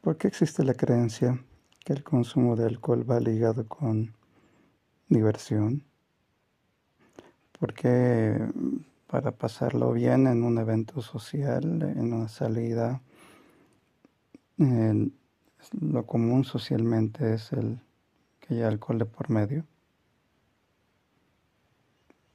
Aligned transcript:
¿Por 0.00 0.16
qué 0.16 0.28
existe 0.28 0.64
la 0.64 0.72
creencia 0.72 1.44
que 1.84 1.92
el 1.92 2.02
consumo 2.02 2.56
de 2.56 2.64
alcohol 2.64 3.08
va 3.08 3.20
ligado 3.20 3.68
con 3.68 4.14
diversión? 5.08 5.84
Porque 7.58 8.38
para 9.06 9.32
pasarlo 9.32 9.92
bien 9.92 10.26
en 10.26 10.42
un 10.42 10.56
evento 10.56 11.02
social, 11.02 11.82
en 11.82 12.14
una 12.14 12.28
salida, 12.28 13.02
lo 15.78 16.06
común 16.06 16.44
socialmente 16.44 17.34
es 17.34 17.52
el 17.52 17.80
que 18.40 18.54
haya 18.54 18.68
alcohol 18.68 18.98
de 18.98 19.04
por 19.04 19.28
medio. 19.28 19.66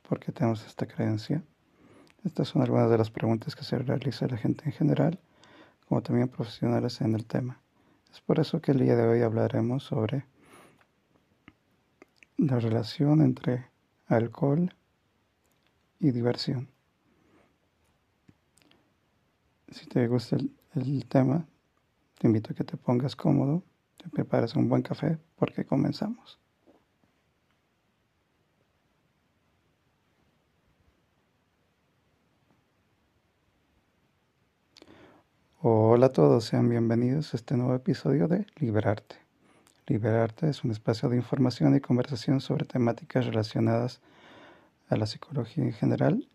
¿Por 0.07 0.19
qué 0.19 0.31
tenemos 0.31 0.63
esta 0.67 0.85
creencia? 0.85 1.43
Estas 2.23 2.47
son 2.47 2.61
algunas 2.61 2.91
de 2.91 2.99
las 2.99 3.09
preguntas 3.09 3.55
que 3.55 3.63
se 3.63 3.79
realiza 3.79 4.27
la 4.27 4.37
gente 4.37 4.65
en 4.65 4.71
general, 4.71 5.19
como 5.87 6.01
también 6.01 6.27
profesionales 6.27 7.01
en 7.01 7.15
el 7.15 7.25
tema. 7.25 7.61
Es 8.11 8.21
por 8.21 8.39
eso 8.39 8.61
que 8.61 8.71
el 8.71 8.79
día 8.79 8.95
de 8.95 9.07
hoy 9.07 9.21
hablaremos 9.21 9.83
sobre 9.83 10.25
la 12.37 12.59
relación 12.59 13.21
entre 13.21 13.69
alcohol 14.07 14.73
y 15.99 16.11
diversión. 16.11 16.69
Si 19.69 19.85
te 19.87 20.07
gusta 20.07 20.37
el, 20.75 21.05
tema, 21.07 21.45
te 22.17 22.27
invito 22.27 22.53
a 22.53 22.55
que 22.55 22.63
te 22.63 22.77
pongas 22.77 23.15
cómodo, 23.15 23.63
te 23.97 24.09
prepares 24.09 24.55
un 24.55 24.69
buen 24.69 24.81
café 24.81 25.17
porque 25.35 25.65
comenzamos. 25.65 26.39
Hola 35.67 36.05
a 36.05 36.11
todos, 36.11 36.45
sean 36.45 36.69
bienvenidos 36.69 37.33
a 37.33 37.37
este 37.37 37.57
nuevo 37.57 37.73
episodio 37.73 38.27
de 38.27 38.45
Liberarte. 38.57 39.15
Liberarte 39.87 40.47
es 40.47 40.63
un 40.63 40.69
espacio 40.69 41.09
de 41.09 41.15
información 41.15 41.75
y 41.75 41.79
conversación 41.79 42.39
sobre 42.39 42.65
temáticas 42.65 43.25
relacionadas 43.25 43.99
a 44.89 44.95
la 44.95 45.07
psicología 45.07 45.63
en 45.63 45.73
general, 45.73 46.29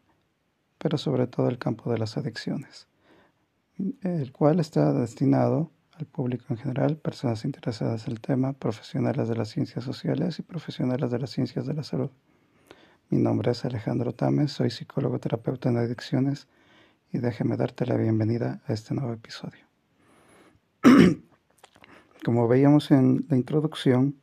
pero 0.79 0.99
sobre 0.99 1.29
todo 1.29 1.49
el 1.49 1.59
campo 1.59 1.93
de 1.93 1.99
las 1.99 2.17
adicciones, 2.17 2.89
el 4.03 4.33
cual 4.33 4.59
está 4.59 4.93
destinado 4.93 5.71
al 5.93 6.07
público 6.07 6.47
en 6.49 6.57
general, 6.57 6.97
personas 6.97 7.45
interesadas 7.45 8.09
en 8.09 8.15
el 8.15 8.21
tema, 8.21 8.53
profesionales 8.53 9.29
de 9.29 9.37
las 9.37 9.51
ciencias 9.51 9.85
sociales 9.85 10.41
y 10.41 10.43
profesionales 10.43 11.09
de 11.09 11.21
las 11.21 11.31
ciencias 11.31 11.67
de 11.67 11.75
la 11.75 11.85
salud. 11.85 12.11
Mi 13.11 13.19
nombre 13.19 13.53
es 13.53 13.65
Alejandro 13.65 14.13
Tames, 14.13 14.51
soy 14.51 14.71
psicólogo 14.71 15.21
terapeuta 15.21 15.69
en 15.69 15.77
adicciones 15.77 16.49
y 17.13 17.19
déjeme 17.19 17.57
darte 17.57 17.87
la 17.87 17.97
bienvenida 17.97 18.61
a 18.67 18.73
este 18.73 18.95
nuevo 18.95 19.13
episodio. 19.13 19.65
Como 22.25 22.47
veíamos 22.47 22.91
en 22.91 23.27
la 23.29 23.37
introducción, 23.37 24.17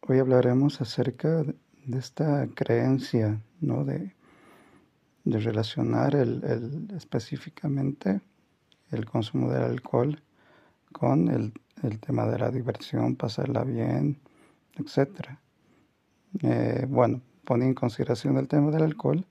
hoy 0.00 0.18
hablaremos 0.18 0.80
acerca 0.80 1.44
de 1.44 1.98
esta 1.98 2.48
creencia, 2.54 3.40
¿no? 3.60 3.84
De, 3.84 4.14
de 5.24 5.38
relacionar 5.38 6.14
el, 6.14 6.88
específicamente 6.96 8.20
el 8.90 9.04
consumo 9.04 9.50
del 9.50 9.64
alcohol 9.64 10.22
con 10.92 11.28
el, 11.28 11.52
tema 12.00 12.26
de 12.26 12.38
la 12.38 12.50
diversión, 12.50 13.16
pasarla 13.16 13.62
bien, 13.62 14.18
etc. 14.76 15.38
Eh, 16.42 16.86
bueno, 16.88 17.20
pone 17.44 17.66
en 17.66 17.74
consideración 17.74 18.38
el 18.38 18.48
tema 18.48 18.70
del 18.70 18.82
alcohol, 18.82 19.24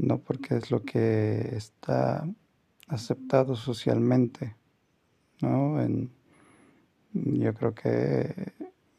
no 0.00 0.18
porque 0.18 0.56
es 0.56 0.70
lo 0.70 0.82
que 0.82 1.54
está 1.54 2.26
aceptado 2.88 3.54
socialmente, 3.54 4.56
¿no? 5.40 5.80
En, 5.80 6.10
yo 7.12 7.54
creo 7.54 7.74
que 7.74 8.52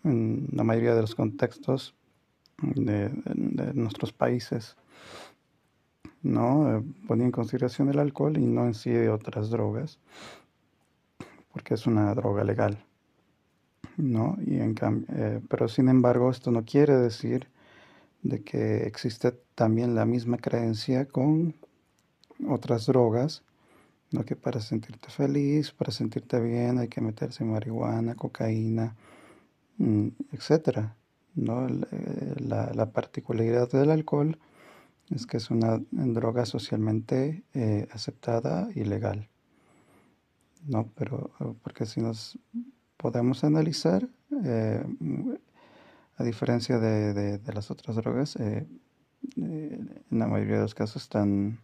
en 0.04 0.48
la 0.52 0.64
mayoría 0.64 0.96
de 0.96 1.02
los 1.02 1.16
contextos 1.16 1.96
de, 2.62 3.10
nuestros 3.74 4.14
países, 4.14 4.78
¿no? 6.22 6.78
Eh, 6.78 6.84
en 7.10 7.32
consideración 7.32 7.90
el 7.90 8.00
alcohol 8.00 8.38
y 8.38 8.46
no 8.46 8.66
en 8.66 8.76
sí 8.76 8.96
otras 9.08 9.50
drogas, 9.50 10.00
porque 11.52 11.74
es 11.74 11.88
una 11.88 12.14
droga 12.14 12.44
legal, 12.44 12.86
¿no? 13.98 14.38
Y 14.46 14.60
en 14.60 14.76
eh, 15.10 15.42
pero 15.50 15.68
sin 15.68 15.90
embargo, 15.90 16.30
esto 16.30 16.52
no 16.52 16.64
quiere 16.64 16.96
decir 16.96 17.48
de 18.24 18.44
que 18.44 18.88
existe 18.88 19.32
también 19.56 19.96
la 19.96 20.06
misma 20.06 20.38
creencia 20.38 21.06
con 21.06 21.56
otras 22.48 22.86
drogas, 22.86 23.44
¿no? 24.12 24.24
que 24.26 24.36
para 24.36 24.60
sentirte 24.62 25.10
feliz, 25.10 25.72
para 25.72 25.92
sentirte 25.92 26.40
bien 26.40 26.80
hay 26.80 26.88
que 26.88 27.02
meterse 27.02 27.44
marihuana, 27.44 28.16
cocaína, 28.16 28.96
mm, 29.78 30.08
etc. 30.34 30.90
¿no? 31.36 31.68
Eh, 31.68 32.36
la, 32.40 32.72
la, 32.74 32.92
particularidad 32.92 33.70
del 33.72 33.92
alcohol 33.92 34.38
es 35.10 35.26
que 35.26 35.38
es 35.38 35.50
una 35.50 35.82
droga 35.92 36.46
socialmente 36.46 37.44
eh, 37.54 37.88
aceptada 37.92 38.70
y 38.76 38.84
legal. 38.84 39.30
¿no? 40.68 40.90
Pero 40.96 41.32
porque 41.64 41.86
si 41.86 42.02
nos 42.02 42.38
podemos 42.98 43.44
analizar, 43.44 44.08
eh, 44.46 44.84
a 46.18 46.24
diferencia 46.24 46.80
de, 46.80 47.40
las 47.54 47.72
otras 47.72 47.96
drogas, 47.96 48.36
eh, 48.36 48.68
eh, 49.38 49.80
en 50.12 50.20
la 50.20 50.28
mayoría 50.28 50.56
de 50.56 50.62
los 50.64 50.76
casos 50.76 51.04
están, 51.04 51.60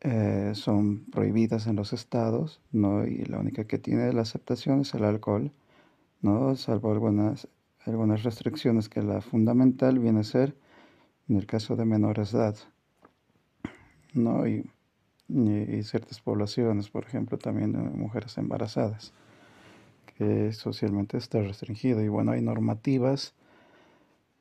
eh, 0.00 0.52
son 0.54 1.04
prohibidas 1.06 1.66
en 1.66 1.76
los 1.76 1.92
estados, 1.92 2.60
¿no? 2.72 3.06
y 3.06 3.24
la 3.24 3.38
única 3.38 3.64
que 3.64 3.78
tiene 3.78 4.12
la 4.12 4.22
aceptación 4.22 4.82
es 4.82 4.94
el 4.94 5.04
alcohol, 5.04 5.52
¿no? 6.20 6.54
salvo 6.56 6.92
algunas, 6.92 7.48
algunas 7.84 8.22
restricciones 8.22 8.88
que 8.88 9.02
la 9.02 9.20
fundamental 9.20 9.98
viene 9.98 10.20
a 10.20 10.24
ser 10.24 10.56
en 11.28 11.36
el 11.36 11.46
caso 11.46 11.76
de 11.76 11.84
menores 11.84 12.32
de 12.32 12.38
edad. 12.38 12.56
¿no? 14.14 14.46
Y, 14.46 14.70
y 15.28 15.82
ciertas 15.82 16.20
poblaciones, 16.20 16.88
por 16.90 17.04
ejemplo, 17.04 17.38
también 17.38 17.72
de 17.72 17.78
mujeres 17.78 18.38
embarazadas 18.38 19.12
que 20.18 20.52
socialmente 20.52 21.16
está 21.16 21.40
restringido. 21.40 22.02
Y 22.02 22.08
bueno, 22.08 22.32
hay 22.32 22.42
normativas 22.42 23.34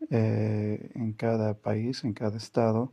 eh, 0.09 0.91
en 0.95 1.13
cada 1.13 1.53
país, 1.53 2.03
en 2.03 2.13
cada 2.13 2.37
estado, 2.37 2.91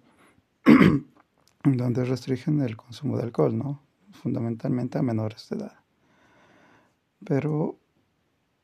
donde 1.65 2.05
restringen 2.05 2.61
el 2.61 2.77
consumo 2.77 3.17
de 3.17 3.25
alcohol, 3.25 3.57
¿no? 3.57 3.81
Fundamentalmente 4.13 4.99
a 4.99 5.03
menores 5.03 5.49
de 5.49 5.57
edad. 5.57 5.79
Pero, 7.25 7.79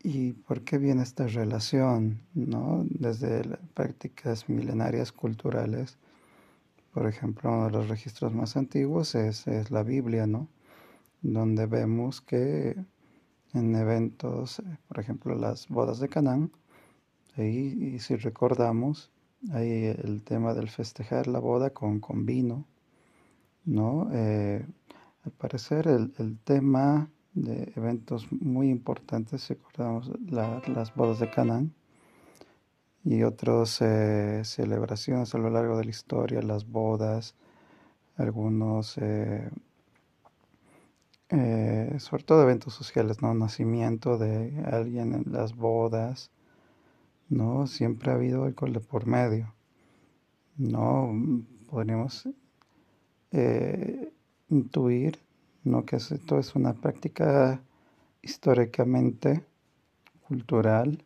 ¿y 0.03 0.33
por 0.33 0.65
qué 0.65 0.77
viene 0.77 1.03
esta 1.03 1.27
relación, 1.27 2.21
¿no? 2.35 2.85
Desde 2.91 3.43
prácticas 3.73 4.51
milenarias 4.51 5.13
culturales, 5.13 5.97
por 6.93 7.07
ejemplo, 7.07 7.51
uno 7.51 7.67
de 7.67 7.71
los 7.71 7.89
registros 7.89 8.35
más 8.35 8.57
antiguos 8.57 9.15
es, 9.15 9.47
es 9.47 9.71
la 9.71 9.83
Biblia, 9.83 10.27
¿no? 10.27 10.49
Donde 11.23 11.67
vemos 11.67 12.21
que 12.21 12.77
en 13.55 13.75
eventos, 13.75 14.61
eh, 14.61 14.79
por 14.89 14.99
ejemplo, 15.01 15.35
las 15.35 15.69
bodas 15.69 16.01
de 16.01 16.09
Canaán. 16.09 16.51
y 17.37 17.99
si 18.01 18.17
recordamos, 18.17 19.11
hay 19.53 19.85
el 19.87 20.23
tema 20.23 20.55
del 20.55 20.69
festejar 20.69 21.27
la 21.27 21.39
boda 21.39 21.71
con, 21.71 22.01
con 22.01 22.27
vino, 22.27 22.67
¿no? 23.65 24.09
Eh, 24.13 24.65
al 25.25 25.33
parecer 25.33 25.89
el, 25.89 26.13
el, 26.19 26.39
tema 26.39 27.11
de 27.35 27.73
eventos 27.77 28.31
muy 28.33 28.71
importantes, 28.71 29.43
si 29.43 29.55
recordamos 29.55 30.11
las 30.29 30.95
bodas 30.95 31.21
de 31.21 31.31
Canaán 31.31 31.73
y 33.05 33.23
otras 33.23 33.81
eh, 33.81 34.43
celebraciones 34.45 35.35
a 35.35 35.39
lo 35.39 35.51
largo 35.51 35.79
de 35.79 35.85
la 35.85 35.91
historia, 35.91 36.43
las 36.43 36.67
bodas, 36.67 37.35
algunos 38.17 38.99
eh, 38.99 39.49
sobre 41.31 42.25
todo 42.25 42.43
eventos 42.43 42.75
sociales, 42.75 43.23
¿no? 43.23 43.33
Nacimiento 43.35 44.19
de 44.19 44.65
alguien 44.65 45.15
en 45.15 45.33
las 45.33 45.55
bodas, 45.55 46.31
¿no? 47.29 47.67
Siempre 47.67 48.11
ha 48.11 48.15
habido 48.15 48.45
alcohol 48.45 48.73
de 48.73 48.81
por 48.81 49.07
medio, 49.07 49.55
¿no? 50.57 51.13
Podríamos 51.69 52.29
eh, 53.31 54.13
intuir, 54.49 55.19
¿no? 55.65 55.87
Que 55.87 55.97
esto 55.97 56.39
es 56.39 56.55
una 56.57 56.75
práctica 56.75 57.63
históricamente 58.23 59.45
cultural, 60.27 61.05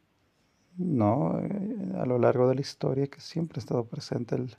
¿no? 0.78 1.38
Eh, 1.40 1.92
a 1.98 2.06
lo 2.06 2.18
largo 2.18 2.48
de 2.48 2.54
la 2.54 2.60
historia 2.62 3.06
que 3.08 3.20
siempre 3.20 3.58
ha 3.58 3.60
estado 3.60 3.84
presente 3.84 4.36
el, 4.36 4.56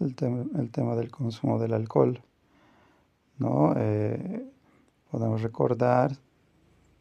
el, 0.00 0.14
tema, 0.14 0.44
el 0.58 0.70
tema 0.70 0.96
del 0.96 1.10
consumo 1.10 1.58
del 1.58 1.74
alcohol, 1.74 2.22
¿no? 3.38 3.74
Podemos 5.10 5.42
recordar 5.42 6.12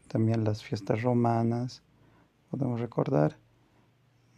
también 0.07 0.43
las 0.43 0.63
fiestas 0.63 1.01
romanas, 1.01 1.83
podemos 2.49 2.79
recordar 2.79 3.37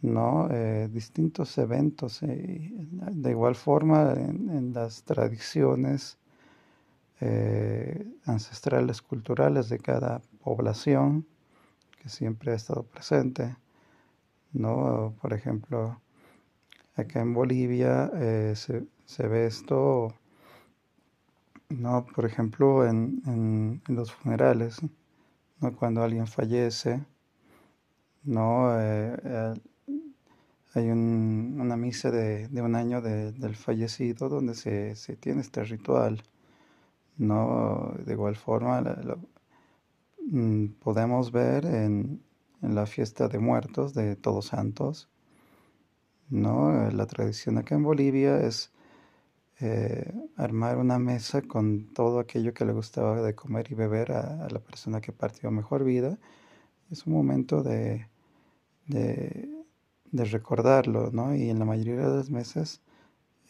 ¿no? 0.02 0.48
Eh, 0.50 0.88
distintos 0.92 1.56
eventos. 1.58 2.22
Eh, 2.22 2.72
de 3.12 3.30
igual 3.30 3.54
forma, 3.54 4.12
en, 4.12 4.72
las 4.74 5.04
tradiciones 5.04 6.18
eh, 7.20 8.04
ancestrales 8.26 9.00
culturales 9.00 9.68
de 9.68 9.78
cada 9.78 10.20
población 10.42 11.24
que 12.02 12.08
siempre 12.08 12.52
ha 12.52 12.56
estado 12.56 12.82
presente. 12.82 13.56
¿no? 14.52 15.14
Por 15.20 15.32
ejemplo, 15.32 16.00
acá 16.96 17.20
en 17.20 17.32
Bolivia 17.32 18.10
eh, 18.14 18.54
se, 18.56 18.84
se, 19.06 19.28
ve 19.28 19.46
esto, 19.46 20.14
¿no? 21.78 22.06
por 22.06 22.24
ejemplo, 22.24 22.86
en, 22.86 23.22
en, 23.26 23.82
los 23.94 24.12
funerales, 24.12 24.80
¿no? 25.60 25.76
cuando 25.76 26.02
alguien 26.02 26.26
fallece, 26.26 27.04
¿no? 28.24 28.78
Eh, 28.78 29.16
eh, 29.24 29.54
hay 30.74 30.90
un, 30.90 31.58
una 31.60 31.76
misa 31.76 32.10
de, 32.10 32.48
de 32.48 32.62
un 32.62 32.74
año 32.74 33.02
de, 33.02 33.32
del 33.32 33.56
fallecido 33.56 34.28
donde 34.28 34.54
se, 34.54 34.96
se, 34.96 35.16
tiene 35.16 35.42
este 35.42 35.64
ritual. 35.64 36.22
¿no? 37.18 37.94
De 38.04 38.12
igual 38.14 38.36
forma, 38.36 38.82
mm, 40.30 40.66
podemos 40.80 41.30
ver 41.30 41.66
en, 41.66 42.22
en 42.62 42.74
la 42.74 42.86
fiesta 42.86 43.28
de 43.28 43.38
muertos 43.38 43.92
de 43.94 44.16
Todos 44.16 44.46
Santos. 44.46 45.10
¿no? 46.30 46.90
La 46.90 47.06
tradición 47.06 47.58
acá 47.58 47.74
en 47.74 47.82
Bolivia 47.82 48.40
es 48.40 48.72
eh, 49.62 50.12
armar 50.36 50.78
una 50.78 50.98
mesa 50.98 51.42
con 51.42 51.92
todo 51.94 52.20
aquello 52.20 52.54
que 52.54 52.64
le 52.64 52.72
gustaba 52.72 53.22
de 53.22 53.34
comer 53.34 53.68
y 53.70 53.74
beber 53.74 54.12
a, 54.12 54.48
la 54.50 54.60
persona 54.60 55.00
que 55.00 55.12
partió 55.12 55.50
mejor 55.50 55.84
vida. 55.84 56.18
Es 56.90 57.06
un 57.06 57.14
momento 57.14 57.62
de, 57.62 58.08
de, 58.86 59.48
recordarlo, 60.12 61.10
¿no? 61.12 61.34
Y 61.34 61.50
en 61.50 61.58
la 61.58 61.64
mayoría 61.64 62.08
de 62.08 62.16
las 62.16 62.30
mesas 62.30 62.82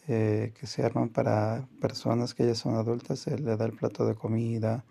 eh, 0.07 0.53
que 0.59 0.67
se 0.67 0.83
arman 0.83 1.09
para 1.09 1.67
personas 1.81 2.33
que 2.33 2.45
ya 2.47 2.55
son 2.55 2.75
adultas, 2.75 3.19
se 3.19 3.37
le 3.37 3.57
da 3.57 3.65
el 3.65 3.73
plato 3.73 4.05
de 4.05 4.15
comida, 4.15 4.85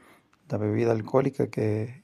la 0.49 0.59
bebida 0.59 0.93
alcohólica 0.93 1.49
que 1.49 2.03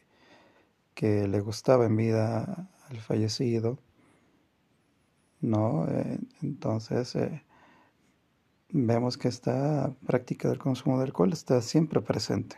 que 0.99 1.29
le 1.29 1.41
gustaba 1.41 1.87
en 1.87 1.97
vida 1.97 2.69
al 2.91 2.97
fallecido, 2.99 3.79
¿no? 5.41 5.87
Eh, 5.89 6.19
entonces, 6.43 7.17
vemos 8.71 9.17
que 9.17 9.29
esta 9.29 9.95
práctica 10.07 10.49
del 10.49 10.59
consumo 10.59 10.99
de 10.99 11.05
alcohol 11.05 11.33
está 11.33 11.61
siempre 11.63 12.01
presente, 12.01 12.57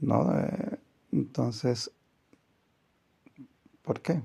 ¿no? 0.00 0.38
Eh, 0.38 0.78
entonces, 1.12 1.90
¿por 3.82 4.00
qué? 4.00 4.22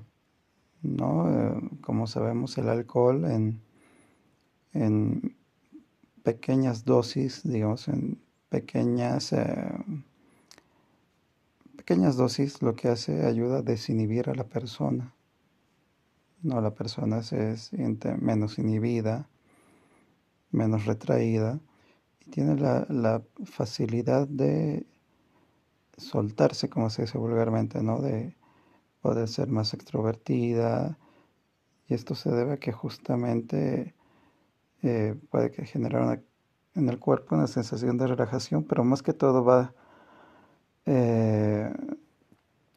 ¿No? 0.82 1.60
como 1.82 2.06
sabemos, 2.06 2.56
el 2.56 2.68
alcohol 2.70 3.26
en, 3.26 3.60
en 4.72 5.36
pequeñas 6.22 6.84
dosis, 6.84 7.42
digamos, 7.44 7.88
en 7.88 8.18
pequeñas 8.48 9.34
pequeñas 11.90 12.16
dosis 12.16 12.62
lo 12.62 12.76
que 12.76 12.86
hace 12.86 13.26
ayuda 13.26 13.58
a 13.58 13.62
desinhibir 13.62 14.30
a 14.30 14.34
la 14.36 14.44
persona. 14.44 15.12
No, 16.40 16.60
la 16.60 16.72
persona 16.72 17.24
se 17.24 17.56
siente 17.56 18.16
menos 18.16 18.60
inhibida, 18.60 19.28
menos 20.50 20.86
retraída 20.86 21.60
y 22.20 22.30
tiene 22.30 22.56
la, 22.56 22.86
la 22.88 23.22
facilidad 23.44 24.28
de 24.28 24.86
soltarse, 25.96 26.68
como 26.68 26.90
se 26.90 27.02
dice 27.02 27.18
vulgarmente, 27.18 27.82
¿no? 27.82 28.00
De 28.00 28.36
poder 29.00 29.28
ser 29.28 29.48
más 29.48 29.74
extrovertida. 29.74 30.98
Y 31.88 31.94
esto 31.94 32.14
se 32.14 32.30
debe 32.30 32.54
a 32.54 32.56
que 32.58 32.72
justamente 32.72 33.94
eh, 34.82 35.14
puede 35.30 35.50
generar 35.66 36.22
en 36.74 36.88
el 36.88 36.98
cuerpo 36.98 37.34
una 37.34 37.46
sensación 37.46 37.98
de 37.98 38.06
relajación, 38.06 38.64
pero 38.64 38.84
más 38.84 39.02
que 39.02 39.12
todo 39.12 39.44
va 39.44 39.74
eh, 40.86 41.72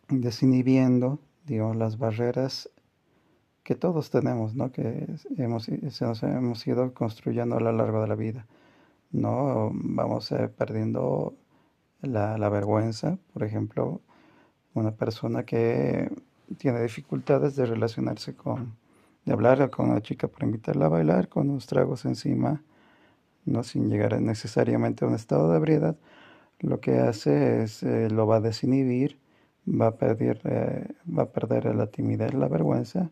desinhibiendo, 0.09 1.19
digamos, 1.45 1.75
las 1.75 1.97
barreras 1.97 2.69
que 3.63 3.75
todos 3.75 4.09
tenemos, 4.09 4.55
¿no? 4.55 4.71
que 4.71 5.07
hemos, 5.37 5.69
hemos 5.69 6.67
ido 6.67 6.93
construyendo 6.93 7.57
a 7.57 7.61
lo 7.61 7.71
largo 7.71 8.01
de 8.01 8.07
la 8.07 8.15
vida. 8.15 8.45
¿no? 9.11 9.71
Vamos 9.73 10.31
eh, 10.31 10.49
perdiendo 10.49 11.35
la, 12.01 12.37
la, 12.37 12.49
vergüenza, 12.49 13.17
por 13.31 13.43
ejemplo, 13.43 14.01
una 14.73 14.91
persona 14.91 15.45
que 15.45 16.11
tiene 16.57 16.81
dificultades 16.81 17.55
de 17.55 17.65
relacionarse 17.65 18.35
con, 18.35 18.75
de 19.25 19.33
hablar 19.33 19.69
con 19.69 19.91
una 19.91 20.01
chica 20.01 20.27
para 20.27 20.45
invitarla 20.45 20.87
a 20.87 20.89
bailar 20.89 21.29
con 21.29 21.49
unos 21.49 21.65
tragos 21.67 22.05
encima, 22.05 22.61
no 23.45 23.63
sin 23.63 23.89
llegar 23.89 24.19
necesariamente 24.21 25.05
a 25.05 25.07
un 25.07 25.15
estado 25.15 25.49
de 25.51 25.57
ebriedad, 25.57 25.95
lo 26.59 26.79
que 26.79 26.99
hace 26.99 27.63
es 27.63 27.83
eh, 27.83 28.09
lo 28.09 28.27
va 28.27 28.37
a 28.37 28.41
desinhibir, 28.41 29.19
va 29.67 29.87
a, 29.87 29.97
perder, 29.97 30.41
eh, 30.45 30.87
va 31.07 31.23
a 31.23 31.31
perder 31.31 31.73
la 31.75 31.87
timidez, 31.87 32.33
la 32.33 32.47
vergüenza 32.47 33.11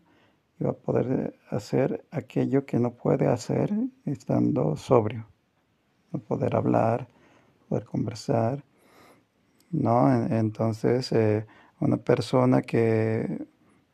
y 0.58 0.64
va 0.64 0.70
a 0.70 0.74
poder 0.74 1.38
hacer 1.50 2.04
aquello 2.10 2.66
que 2.66 2.78
no 2.78 2.94
puede 2.94 3.26
hacer 3.26 3.72
estando 4.04 4.76
sobrio, 4.76 5.26
no 6.12 6.20
poder 6.20 6.56
hablar, 6.56 7.08
poder 7.68 7.84
conversar, 7.84 8.64
¿no? 9.70 10.26
Entonces, 10.26 11.10
eh, 11.12 11.46
una 11.80 11.96
persona 11.96 12.62
que 12.62 13.46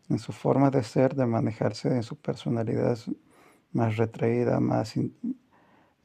en 0.08 0.18
su 0.18 0.32
forma 0.32 0.70
de 0.70 0.82
ser, 0.82 1.14
de 1.14 1.26
manejarse, 1.26 1.88
en 1.88 2.02
su 2.02 2.16
personalidad 2.16 2.92
es 2.92 3.10
más 3.72 3.96
retraída, 3.96 4.60
más 4.60 4.94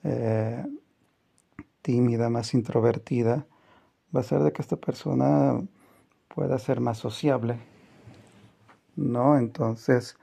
eh, 0.04 0.66
tímida, 1.82 2.30
más 2.30 2.54
introvertida, 2.54 3.48
va 4.16 4.20
a 4.20 4.24
ser 4.24 4.42
de 4.42 4.52
que 4.52 4.62
esta 4.62 4.76
persona 4.76 5.62
pueda 6.34 6.60
ser 6.60 6.80
más 6.80 6.98
sociable, 6.98 7.58
¿no? 8.96 9.38
Entonces, 9.38 10.18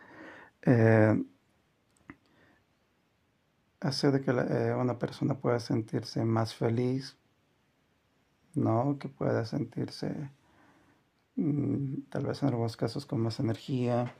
eh, 0.63 1.23
hace 3.81 4.11
de 4.11 4.21
que 4.21 4.31
eh, 4.31 4.75
una 4.75 4.99
persona 4.99 5.35
pueda 5.35 5.59
sentirse 5.61 6.25
más 6.25 6.55
feliz, 6.55 7.17
¿no? 8.55 8.99
Que 8.99 9.09
pueda 9.09 9.45
sentirse, 9.45 10.31
mm, 11.37 12.03
tal 12.11 12.27
vez 12.27 12.43
en 12.43 12.49
algunos 12.49 12.77
casos, 12.77 13.07
con 13.07 13.21
más 13.21 13.41
energía, 13.41 14.15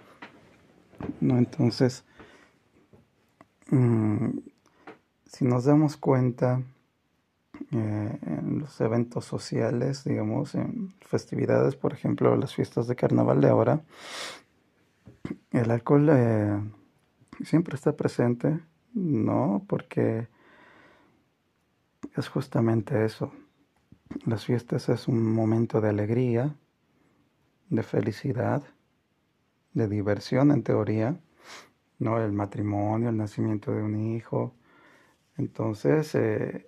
¿no? 1.21 1.39
Entonces, 1.39 2.05
mm, 3.71 4.39
si 5.27 5.45
nos 5.45 5.65
damos 5.65 5.97
cuenta, 5.97 6.63
eh, 7.73 8.19
en 8.27 8.59
los 8.61 8.81
eventos 8.81 9.25
sociales, 9.27 10.03
digamos, 10.05 10.55
en 10.55 10.93
festividades, 11.01 11.77
por 11.77 11.93
ejemplo, 11.93 12.35
las 12.37 12.55
fiestas 12.55 12.89
de 12.89 12.97
carnaval 12.97 13.41
de 13.41 13.49
ahora, 13.49 13.83
el 15.51 15.71
alcohol 15.71 16.09
eh, 16.11 16.61
siempre 17.45 17.75
está 17.75 17.97
presente, 17.97 18.61
¿no? 18.95 19.65
Porque 19.69 20.29
es 22.17 22.29
justamente 22.29 23.05
eso. 23.05 23.33
Las 24.27 24.45
fiestas 24.45 24.89
es 24.89 25.09
un 25.09 25.33
momento 25.33 25.81
de 25.81 25.89
alegría, 25.89 26.57
de 27.69 27.83
felicidad, 27.83 28.65
de 29.75 29.89
diversión 29.89 30.51
en 30.51 30.63
teoría, 30.63 31.21
¿no? 31.99 32.19
El 32.19 32.33
matrimonio, 32.33 33.09
el 33.09 33.17
nacimiento 33.17 33.73
de 33.73 33.83
un 33.83 33.97
hijo. 33.97 34.55
Entonces, 35.37 36.15
eh, 36.15 36.67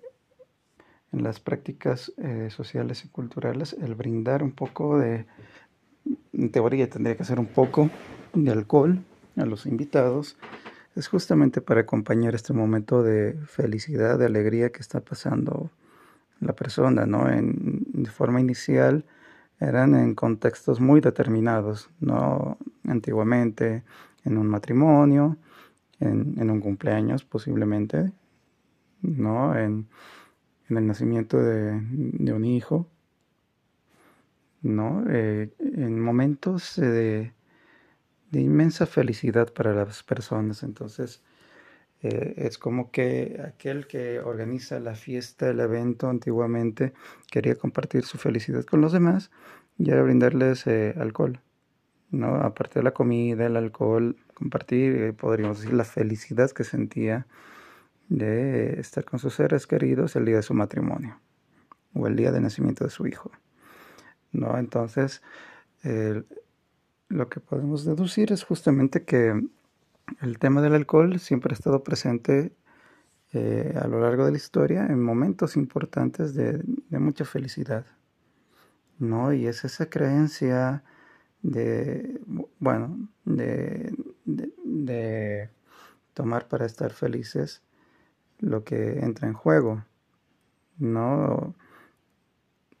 en 1.11 1.23
las 1.23 1.39
prácticas 1.39 2.11
eh, 2.17 2.49
sociales 2.49 3.05
y 3.05 3.09
culturales 3.09 3.73
el 3.73 3.95
brindar 3.95 4.41
un 4.41 4.51
poco 4.51 4.97
de, 4.97 5.27
en 6.43 6.51
teoría 6.51 6.89
tendría 6.89 7.15
que 7.15 7.23
ser 7.23 7.39
un 7.39 7.45
poco 7.45 7.89
de 8.33 8.51
alcohol 8.51 8.99
a 9.37 9.45
los 9.45 9.65
invitados, 9.65 10.37
es 10.95 11.07
justamente 11.07 11.61
para 11.61 11.81
acompañar 11.81 12.35
este 12.35 12.53
momento 12.53 13.01
de 13.01 13.33
felicidad, 13.47 14.19
de 14.19 14.25
alegría 14.25 14.71
que 14.71 14.81
está 14.81 14.99
pasando 14.99 15.71
la 16.41 16.53
persona, 16.53 17.05
¿no? 17.05 17.29
En, 17.29 17.83
de 17.93 18.11
forma 18.11 18.41
inicial 18.41 19.05
eran 19.59 19.95
en 19.95 20.13
contextos 20.13 20.81
muy 20.81 20.99
determinados, 20.99 21.89
¿no? 22.01 22.57
Antiguamente 22.85 23.83
en 24.25 24.37
un 24.37 24.47
matrimonio, 24.47 25.37
en, 26.01 26.49
un 26.49 26.59
cumpleaños 26.59 27.23
posiblemente, 27.23 28.11
¿no? 29.01 29.57
En 29.57 29.87
el 30.69 30.85
nacimiento 30.85 31.37
de, 31.37 31.71
un 32.33 32.45
hijo, 32.45 32.87
¿no? 34.63 35.03
Eh, 35.09 35.53
en 35.59 35.99
momentos 35.99 36.75
de, 36.77 37.33
inmensa 38.31 38.87
felicidad 38.87 39.53
para 39.53 39.73
las 39.73 40.01
personas. 40.03 40.63
Entonces, 40.63 41.21
eh, 42.01 42.33
es 42.37 42.57
como 42.57 42.91
que 42.91 43.39
aquel 43.45 43.87
que 43.87 44.19
organiza 44.19 44.79
la 44.79 44.95
fiesta, 44.95 45.49
el 45.49 45.59
evento 45.59 46.09
antiguamente, 46.09 46.93
quería 47.29 47.55
compartir 47.55 48.03
su 48.05 48.17
felicidad 48.17 48.63
con 48.65 48.81
los 48.81 48.91
demás 48.93 49.31
y 49.77 49.91
era 49.91 50.01
brindarles 50.03 50.65
eh, 50.67 50.95
alcohol, 50.97 51.41
¿no? 52.11 52.35
Aparte 52.35 52.79
de 52.79 52.83
la 52.83 52.93
comida, 52.93 53.45
el 53.45 53.57
alcohol, 53.57 54.17
compartir, 54.33 55.13
podríamos 55.15 55.59
decir, 55.59 55.73
la 55.75 55.85
felicidad 55.85 56.51
que 56.51 56.63
sentía 56.63 57.27
de 58.09 58.79
estar 58.79 59.05
con 59.05 59.19
sus 59.19 59.35
seres 59.35 59.67
queridos 59.67 60.15
el 60.15 60.25
día 60.25 60.37
de 60.37 60.43
su 60.43 60.53
matrimonio. 60.53 61.19
o 61.95 62.07
el 62.07 62.15
día 62.15 62.31
de 62.31 62.41
nacimiento 62.41 62.83
de 62.83 62.89
su 62.89 63.05
hijo. 63.07 63.31
¿No? 64.33 64.57
Entonces, 64.57 65.21
lo 67.09 67.29
que 67.29 67.39
podemos 67.39 67.85
deducir 67.85 68.31
es 68.31 68.43
justamente 68.43 69.03
que 69.03 69.41
el 70.21 70.39
tema 70.39 70.61
del 70.61 70.75
alcohol 70.75 71.19
siempre 71.19 71.53
ha 71.53 71.55
estado 71.55 71.83
presente 71.83 72.53
eh, 73.31 73.73
a 73.81 73.87
lo 73.87 73.99
largo 73.99 74.25
de 74.25 74.31
la 74.31 74.37
historia 74.37 74.85
en 74.85 75.01
momentos 75.01 75.55
importantes 75.55 76.35
de, 76.35 76.61
mucha 76.91 77.25
felicidad, 77.25 77.85
¿no? 78.99 79.33
Y 79.33 79.47
es 79.47 79.65
esa 79.65 79.89
creencia 79.89 80.83
de, 81.41 82.21
bueno, 82.59 83.09
de, 83.25 83.91
tomar 86.13 86.47
para 86.47 86.65
estar 86.67 86.91
felices 86.91 87.63
lo 88.39 88.63
que 88.63 88.99
entra 88.99 89.27
en 89.27 89.33
juego, 89.33 89.83
¿no? 90.77 91.55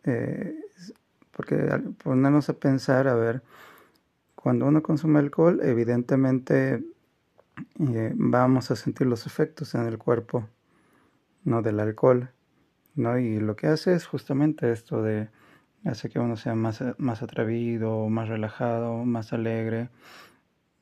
Eh, 0.03 0.62
porque 1.43 1.79
ponernos 2.03 2.49
a 2.49 2.53
pensar, 2.53 3.07
a 3.07 3.15
ver, 3.15 3.43
cuando 4.35 4.65
uno 4.65 4.81
consume 4.81 5.19
alcohol, 5.19 5.59
evidentemente 5.61 6.83
eh, 7.79 8.13
vamos 8.15 8.71
a 8.71 8.75
sentir 8.75 9.07
los 9.07 9.25
efectos 9.27 9.75
en 9.75 9.85
el 9.85 9.97
cuerpo, 9.97 10.47
no 11.43 11.61
del 11.61 11.79
alcohol, 11.81 12.29
¿no? 12.95 13.17
Y 13.19 13.39
lo 13.39 13.55
que 13.55 13.67
hace 13.67 13.93
es 13.93 14.05
justamente 14.05 14.71
esto 14.71 15.01
de 15.01 15.29
hace 15.83 16.09
que 16.09 16.19
uno 16.19 16.37
sea 16.37 16.55
más, 16.55 16.81
más 16.97 17.21
atrevido, 17.21 18.07
más 18.07 18.29
relajado, 18.29 19.03
más 19.03 19.33
alegre, 19.33 19.89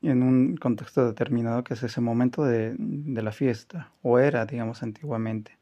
en 0.00 0.22
un 0.22 0.56
contexto 0.56 1.04
determinado 1.06 1.64
que 1.64 1.74
es 1.74 1.82
ese 1.82 2.00
momento 2.00 2.44
de, 2.44 2.74
de 2.78 3.22
la 3.22 3.32
fiesta, 3.32 3.92
o 4.02 4.18
era, 4.20 4.46
digamos, 4.46 4.82
antiguamente. 4.84 5.58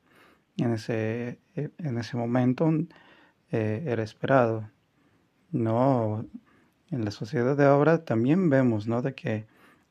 En 0.59 0.75
ese, 0.75 1.38
eh, 1.57 1.71
en 1.78 1.99
ese 1.99 2.19
momento 2.19 2.71
eh, 3.50 3.85
era 3.87 4.02
esperado. 4.02 4.69
No, 5.52 6.25
en 6.90 7.04
la 7.04 7.11
sociedad 7.11 7.57
de 7.57 7.64
ahora 7.64 8.04
también 8.04 8.50
vemos, 8.50 8.87
¿no? 8.87 9.02
De 9.02 9.14
que 9.14 9.47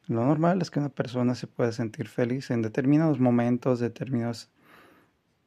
lo 0.07 0.25
normal 0.25 0.61
es 0.61 0.71
que 0.71 0.79
una 0.79 0.89
persona 0.89 1.35
se 1.35 1.47
pueda 1.47 1.71
sentir 1.71 2.07
feliz 2.07 2.49
en 2.51 2.61
determinados 2.61 3.19
momentos, 3.19 3.79
determinadas 3.79 4.49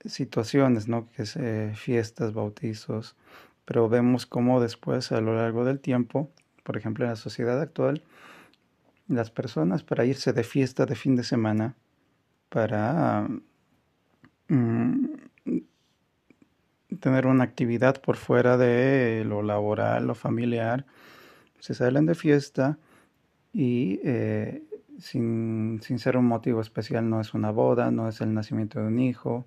situaciones, 0.04 0.88
¿no? 0.88 1.08
Que 1.10 1.22
es 1.22 1.36
eh, 1.36 1.72
fiestas, 1.74 2.32
bautizos, 2.34 3.16
pero 3.64 3.88
vemos 3.88 4.26
cómo 4.26 4.60
después 4.60 5.12
a 5.12 5.20
lo 5.20 5.34
largo 5.34 5.64
del 5.64 5.80
tiempo, 5.80 6.30
por 6.62 6.76
ejemplo 6.76 7.04
en 7.04 7.10
la 7.10 7.16
sociedad 7.16 7.60
actual, 7.60 8.02
las 9.08 9.30
personas 9.30 9.82
para 9.82 10.04
irse 10.04 10.32
de 10.32 10.44
fiesta 10.44 10.86
de 10.86 10.94
fin 10.94 11.16
de 11.16 11.24
semana, 11.24 11.76
para 12.48 13.28
mm, 14.48 15.06
tener 17.00 17.26
una 17.26 17.44
actividad 17.44 18.00
por 18.00 18.16
fuera 18.16 18.56
de 18.56 19.24
lo 19.24 19.42
laboral, 19.42 20.06
lo 20.06 20.14
familiar, 20.14 20.86
se 21.58 21.74
salen 21.74 22.06
de 22.06 22.14
fiesta 22.14 22.78
y 23.52 24.00
eh, 24.04 24.62
sin, 24.98 25.80
sin, 25.82 25.98
ser 25.98 26.16
un 26.16 26.26
motivo 26.26 26.60
especial, 26.60 27.08
no 27.08 27.20
es 27.20 27.34
una 27.34 27.50
boda, 27.50 27.90
no 27.90 28.08
es 28.08 28.20
el 28.20 28.34
nacimiento 28.34 28.80
de 28.80 28.86
un 28.86 28.98
hijo, 28.98 29.46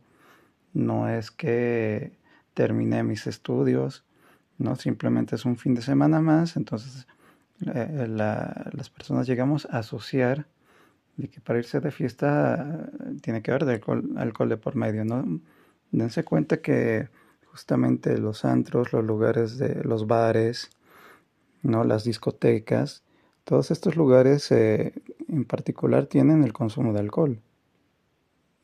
no 0.74 1.10
es 1.10 1.32
que 1.32 2.18
terminé 2.54 3.04
mis 3.04 3.28
estudios, 3.28 4.06
no 4.58 4.76
simplemente 4.76 5.36
es 5.36 5.46
un 5.46 5.58
fin 5.58 5.74
de 5.74 5.82
semana 5.82 6.22
más, 6.22 6.56
entonces 6.56 7.08
eh, 7.62 8.08
las 8.08 8.90
personas 8.90 9.28
llegamos 9.28 9.66
a 9.72 9.80
asociar 9.80 10.48
de 11.18 11.30
que 11.30 11.40
para 11.40 11.60
irse 11.60 11.80
de 11.80 11.92
fiesta 11.92 12.90
tiene 13.22 13.42
que 13.42 13.52
haber 13.52 13.82
alcohol, 14.18 14.50
de 14.50 14.58
por 14.58 14.76
medio. 14.76 15.04
Dense 15.92 16.24
cuenta 16.24 16.58
que 16.58 17.08
justamente 17.56 18.18
los 18.18 18.44
antros, 18.44 18.92
los 18.92 19.06
lugares 19.06 19.58
de 19.58 19.82
los 19.86 20.08
bares, 20.08 20.72
¿no? 21.62 21.86
las 21.86 22.04
discotecas, 22.04 23.06
todos 23.46 23.72
estos 23.72 23.96
lugares 23.96 24.52
eh, 24.52 24.92
en 25.30 25.46
particular 25.46 26.08
tienen 26.08 26.44
el 26.44 26.52
consumo 26.52 26.92
de 26.92 27.00
alcohol. 27.00 27.40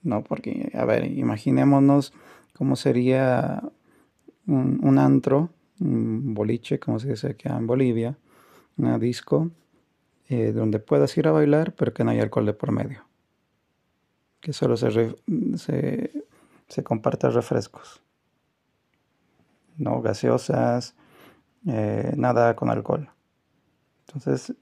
¿no? 0.04 0.26
Porque, 0.26 0.74
a 0.74 0.84
ver, 0.84 1.06
imaginémonos 1.06 2.12
cómo 2.54 2.76
sería 2.76 3.64
un, 4.46 4.98
antro, 4.98 5.52
un 5.80 6.34
boliche, 6.34 6.78
como 6.78 7.00
se 7.00 7.12
dice 7.12 7.28
aquí 7.28 7.48
en 7.48 7.68
Bolivia, 7.68 8.18
una 8.76 9.00
disco, 9.00 9.52
eh, 10.28 10.52
donde 10.52 10.80
puedas 10.80 11.16
ir 11.18 11.30
a 11.30 11.32
bailar, 11.32 11.76
pero 11.76 11.94
que 11.94 12.04
no 12.04 12.12
haya 12.12 12.24
alcohol 12.24 12.46
de 12.46 12.54
por 12.54 12.74
medio. 12.74 13.06
Que 14.42 14.52
solo 14.52 14.76
se, 14.76 14.92
se, 15.56 16.12
se 16.68 16.84
refrescos 17.30 18.02
no 19.78 20.02
gaseosas, 20.02 20.96
eh, 21.68 22.14
nada 22.18 22.56
con 22.56 22.70
alcohol. 22.70 23.10
Entonces, 24.08 24.56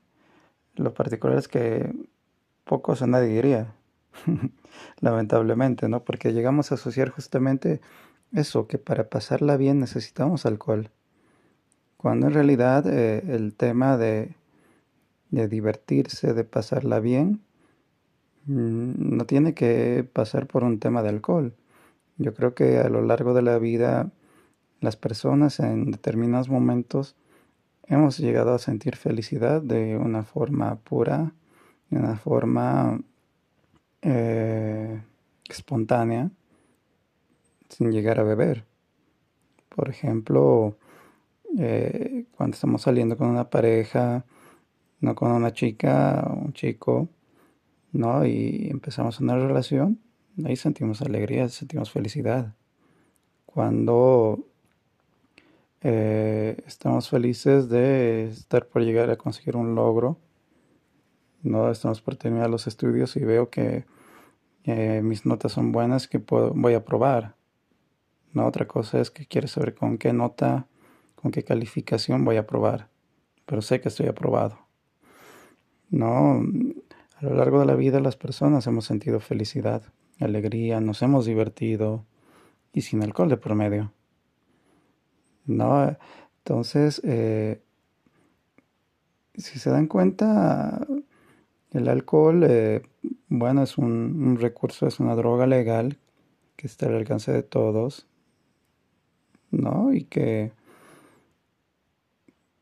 lo 0.75 0.93
particular 0.93 1.37
es 1.37 1.47
que 1.47 1.93
pocos 2.65 3.01
o 3.01 3.07
nadie 3.07 3.29
diría, 3.29 3.75
lamentablemente, 4.99 5.89
¿no? 5.89 6.03
Porque 6.03 6.33
llegamos 6.33 6.71
a 6.71 6.75
asociar 6.75 7.09
justamente 7.09 7.81
eso, 8.31 8.67
que 8.67 8.77
para 8.77 9.09
pasarla 9.09 9.57
bien 9.57 9.79
necesitamos 9.79 10.45
alcohol. 10.45 10.91
Cuando 11.97 12.27
en 12.27 12.33
realidad 12.33 12.85
eh, 12.87 13.23
el 13.27 13.55
tema 13.55 13.97
de, 13.97 14.35
de 15.31 15.47
divertirse, 15.47 16.33
de 16.33 16.43
pasarla 16.43 16.99
bien, 16.99 17.41
mm, 18.45 19.17
no 19.17 19.25
tiene 19.25 19.53
que 19.53 20.07
pasar 20.13 20.47
por 20.47 20.63
un 20.63 20.79
tema 20.79 21.01
de 21.01 21.09
alcohol. 21.09 21.55
Yo 22.17 22.33
creo 22.33 22.53
que 22.53 22.79
a 22.79 22.89
lo 22.89 23.01
largo 23.01 23.33
de 23.33 23.41
la 23.41 23.57
vida 23.59 24.11
las 24.81 24.95
personas 24.95 25.59
en 25.59 25.91
determinados 25.91 26.49
momentos 26.49 27.15
hemos 27.87 28.17
llegado 28.17 28.53
a 28.53 28.59
sentir 28.59 28.95
felicidad 28.95 29.61
de 29.61 29.97
una 29.97 30.23
forma 30.23 30.75
pura, 30.75 31.33
de 31.89 31.97
una 31.99 32.15
forma 32.15 33.01
eh, 34.01 35.01
espontánea, 35.49 36.31
sin 37.67 37.91
llegar 37.91 38.19
a 38.19 38.23
beber. 38.23 38.65
Por 39.75 39.89
ejemplo, 39.89 40.77
eh, 41.57 42.25
cuando 42.35 42.55
estamos 42.55 42.83
saliendo 42.83 43.17
con 43.17 43.27
una 43.27 43.49
pareja, 43.49 44.25
no 45.01 45.15
con 45.15 45.31
una 45.31 45.51
chica 45.51 46.31
un 46.35 46.53
chico, 46.53 47.09
¿no? 47.91 48.25
Y 48.25 48.67
empezamos 48.69 49.19
una 49.19 49.35
relación, 49.35 49.99
ahí 50.45 50.55
sentimos 50.55 51.01
alegría, 51.01 51.49
sentimos 51.49 51.91
felicidad. 51.91 52.55
Cuando 53.45 54.48
eh, 55.81 56.57
estamos 56.67 57.09
felices 57.09 57.69
de 57.69 58.25
estar 58.25 58.67
por 58.67 58.83
llegar 58.83 59.09
a 59.09 59.17
conseguir 59.17 59.55
un 59.55 59.75
logro. 59.75 60.17
No 61.41 61.71
estamos 61.71 62.01
por 62.01 62.15
terminar 62.17 62.49
los 62.49 62.67
estudios 62.67 63.15
y 63.15 63.23
veo 63.23 63.49
que 63.49 63.85
eh, 64.65 65.01
mis 65.03 65.25
notas 65.25 65.53
son 65.53 65.71
buenas 65.71 66.07
que 66.07 66.19
puedo, 66.19 66.53
voy 66.53 66.73
a 66.73 66.83
probar. 66.83 67.35
No, 68.33 68.45
otra 68.45 68.67
cosa 68.67 68.99
es 68.99 69.09
que 69.09 69.25
quieres 69.25 69.51
saber 69.51 69.73
con 69.73 69.97
qué 69.97 70.13
nota, 70.13 70.67
con 71.15 71.31
qué 71.31 71.43
calificación 71.43 72.25
voy 72.25 72.37
a 72.37 72.45
probar. 72.45 72.89
Pero 73.45 73.61
sé 73.61 73.81
que 73.81 73.87
estoy 73.87 74.07
aprobado. 74.07 74.59
No, 75.89 76.43
a 77.15 77.25
lo 77.25 77.33
largo 77.35 77.59
de 77.59 77.65
la 77.65 77.75
vida 77.75 77.99
las 77.99 78.15
personas 78.15 78.67
hemos 78.67 78.85
sentido 78.85 79.19
felicidad, 79.19 79.81
alegría, 80.19 80.79
nos 80.81 81.01
hemos 81.01 81.25
divertido 81.25 82.05
y 82.73 82.81
sin 82.81 83.01
alcohol 83.01 83.29
de 83.29 83.37
promedio. 83.37 83.93
¿No? 85.49 85.97
Entonces, 86.39 87.01
eh, 87.03 87.61
si 89.35 89.59
se 89.59 89.69
dan 89.69 89.87
cuenta, 89.87 90.85
el 91.71 91.87
alcohol, 91.87 92.43
eh, 92.47 92.81
bueno, 93.27 93.63
es 93.63 93.77
un, 93.77 94.37
recurso, 94.39 94.87
es 94.87 94.99
una 94.99 95.15
droga 95.15 95.47
legal 95.47 95.97
que 96.55 96.67
está 96.67 96.87
al 96.87 96.95
alcance 96.95 97.31
de 97.31 97.43
todos, 97.43 98.07
¿no? 99.51 99.93
Y 99.93 100.03
que, 100.03 100.51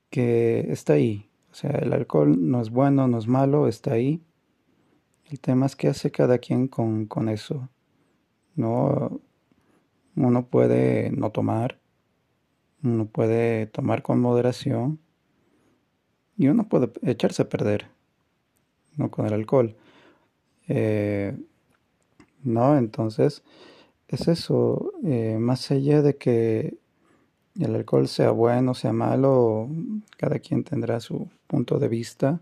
que 0.09 0.71
está 0.71 0.93
ahí. 0.93 1.29
O 1.51 1.55
sea, 1.55 1.71
el 1.71 1.93
alcohol 1.93 2.35
no 2.39 2.61
es 2.61 2.69
bueno, 2.69 3.07
no 3.07 3.17
es 3.17 3.27
malo, 3.27 3.67
está 3.67 3.93
ahí. 3.93 4.21
El 5.25 5.39
tema 5.39 5.65
es 5.65 5.75
qué 5.75 5.89
hace 5.89 6.11
cada 6.11 6.37
quien 6.37 6.67
con, 6.67 7.05
con 7.05 7.29
eso, 7.29 7.69
¿no? 8.55 9.19
Uno 10.15 10.47
puede 10.47 11.11
no 11.11 11.31
tomar, 11.31 11.79
uno 12.87 13.05
puede 13.05 13.67
tomar 13.67 14.01
con 14.01 14.19
moderación 14.19 14.99
y 16.37 16.47
uno 16.47 16.67
puede 16.67 16.91
echarse 17.03 17.43
a 17.43 17.49
perder, 17.49 17.87
¿no? 18.95 19.09
Con 19.09 19.25
el 19.25 19.33
alcohol. 19.33 19.75
Eh, 20.67 21.35
¿No? 22.43 22.77
Entonces, 22.77 23.43
es 24.07 24.27
eso, 24.27 24.93
eh, 25.03 25.37
más 25.39 25.69
allá 25.71 26.01
de 26.01 26.15
que 26.17 26.77
el 27.59 27.75
alcohol 27.75 28.07
sea 28.07 28.31
bueno, 28.31 28.73
sea 28.73 28.93
malo, 28.93 29.69
cada 30.17 30.39
quien 30.39 30.63
tendrá 30.63 30.99
su 30.99 31.27
punto 31.47 31.79
de 31.79 31.87
vista. 31.87 32.39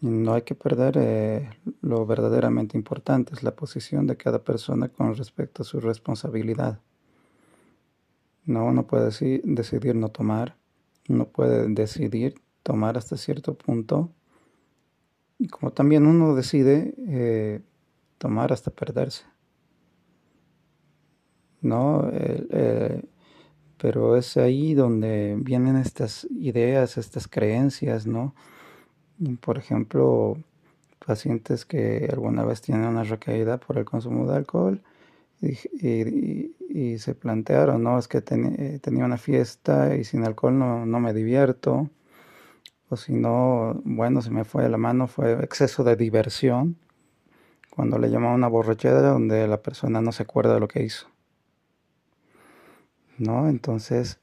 No 0.00 0.34
hay 0.34 0.42
que 0.42 0.56
perder 0.56 0.96
eh, 0.98 1.50
lo 1.80 2.04
verdaderamente 2.06 2.76
importante, 2.76 3.34
es 3.34 3.42
la 3.44 3.54
posición 3.54 4.06
de 4.06 4.16
cada 4.16 4.40
persona 4.40 4.88
con 4.88 5.14
respecto 5.14 5.62
a 5.62 5.66
su 5.66 5.80
responsabilidad. 5.80 6.80
No, 8.44 8.66
uno 8.66 8.86
puede 8.86 9.10
decidir 9.44 9.94
no 9.94 10.08
tomar, 10.08 10.56
uno 11.08 11.26
puede 11.26 11.68
decidir 11.68 12.34
tomar 12.62 12.98
hasta 12.98 13.16
cierto 13.16 13.54
punto, 13.54 14.10
y 15.38 15.48
como 15.48 15.72
también 15.72 16.06
uno 16.06 16.34
decide 16.34 16.94
eh, 17.08 17.60
tomar 18.18 18.52
hasta 18.52 18.70
perderse. 18.70 19.24
¿No? 21.60 22.08
Eh, 22.12 23.02
pero 23.78 24.16
es 24.16 24.36
ahí 24.36 24.74
donde 24.74 25.36
vienen 25.40 25.76
estas 25.76 26.24
ideas, 26.30 26.98
estas 26.98 27.26
creencias, 27.26 28.06
¿no? 28.06 28.34
Por 29.40 29.58
ejemplo, 29.58 30.38
pacientes 31.04 31.64
que 31.64 32.08
alguna 32.12 32.44
vez 32.44 32.60
tienen 32.60 32.86
una 32.86 33.02
recaída 33.02 33.58
por 33.58 33.78
el 33.78 33.84
consumo 33.84 34.30
de 34.30 34.36
alcohol 34.36 34.82
y, 35.42 36.98
se 36.98 37.14
plantearon, 37.14 37.82
¿no? 37.82 37.98
Es 37.98 38.08
que 38.08 38.18
eh, 38.18 38.78
tenía 38.80 39.04
una 39.04 39.18
fiesta 39.18 39.96
y 39.96 40.04
sin 40.04 40.24
alcohol 40.24 40.58
no, 40.58 40.86
no 40.86 41.00
me 41.00 41.12
divierto, 41.12 41.90
o 42.88 42.96
si 42.96 43.14
no, 43.14 43.80
bueno, 43.84 44.22
se 44.22 44.30
me 44.30 44.44
fue 44.44 44.62
de 44.64 44.68
la 44.68 44.78
mano, 44.78 45.08
fue 45.08 45.32
exceso 45.44 45.84
de 45.84 45.96
diversión, 45.96 46.76
cuando 47.70 47.98
le 47.98 48.10
llamaba 48.10 48.34
una 48.34 48.48
borrachera 48.48 49.00
donde 49.00 49.48
la 49.48 49.62
persona 49.62 50.00
no 50.02 50.12
se 50.12 50.24
acuerda 50.24 50.54
de 50.54 50.60
lo 50.60 50.68
que 50.68 50.82
hizo. 50.82 51.08
¿No? 53.18 53.48
Entonces, 53.48 54.20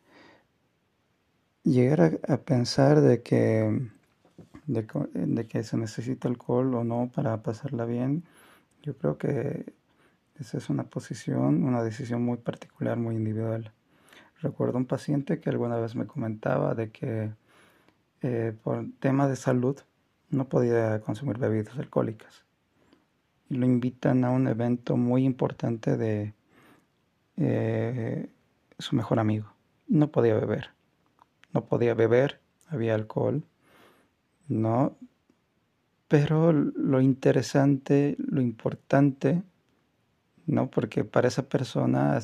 llegar 1.63 2.19
a, 2.27 2.37
pensar 2.37 3.01
de 3.01 3.21
que, 3.23 3.89
de, 4.67 4.87
de 5.13 5.47
que 5.47 5.63
se 5.63 5.77
necesita 5.77 6.27
alcohol 6.27 6.75
o 6.75 6.83
no 6.83 7.09
para 7.13 7.41
pasarla 7.41 7.85
bien, 7.85 8.23
yo 8.83 8.95
creo 8.97 9.17
que 9.17 9.73
esa 10.39 10.57
es 10.57 10.69
una 10.69 10.83
posición, 10.83 11.63
una 11.63 11.83
decisión 11.83 12.23
muy 12.23 12.37
particular, 12.37 12.97
muy 12.97 13.15
individual. 13.15 13.73
Recuerdo 14.41 14.77
un 14.77 14.85
paciente 14.85 15.39
que 15.39 15.49
alguna 15.49 15.77
vez 15.77 15.95
me 15.95 16.07
comentaba 16.07 16.75
de 16.75 16.91
que 16.91 17.31
eh, 18.21 18.55
por 18.63 18.85
tema 18.99 19.27
de 19.27 19.35
salud 19.35 19.77
no 20.29 20.47
podía 20.47 21.01
consumir 21.01 21.37
bebidas 21.37 21.77
alcohólicas. 21.77 22.45
Y 23.49 23.55
lo 23.55 23.65
invitan 23.65 24.23
a 24.23 24.29
un 24.29 24.47
evento 24.47 24.95
muy 24.95 25.25
importante 25.25 25.97
de 25.97 26.33
eh, 27.35 28.29
su 28.77 28.95
mejor 28.95 29.19
amigo. 29.19 29.51
No 29.87 30.09
podía 30.09 30.35
beber. 30.35 30.69
No 31.53 31.65
podía 31.65 31.95
beber, 31.95 32.39
había 32.67 32.95
alcohol, 32.95 33.43
¿no? 34.47 34.95
Pero 36.07 36.53
lo 36.53 37.01
interesante, 37.01 38.15
lo 38.19 38.41
importante 38.41 39.43
¿no? 40.49 40.69
Porque 40.69 41.03
para 41.03 41.27
esa 41.27 41.43
persona 41.43 42.19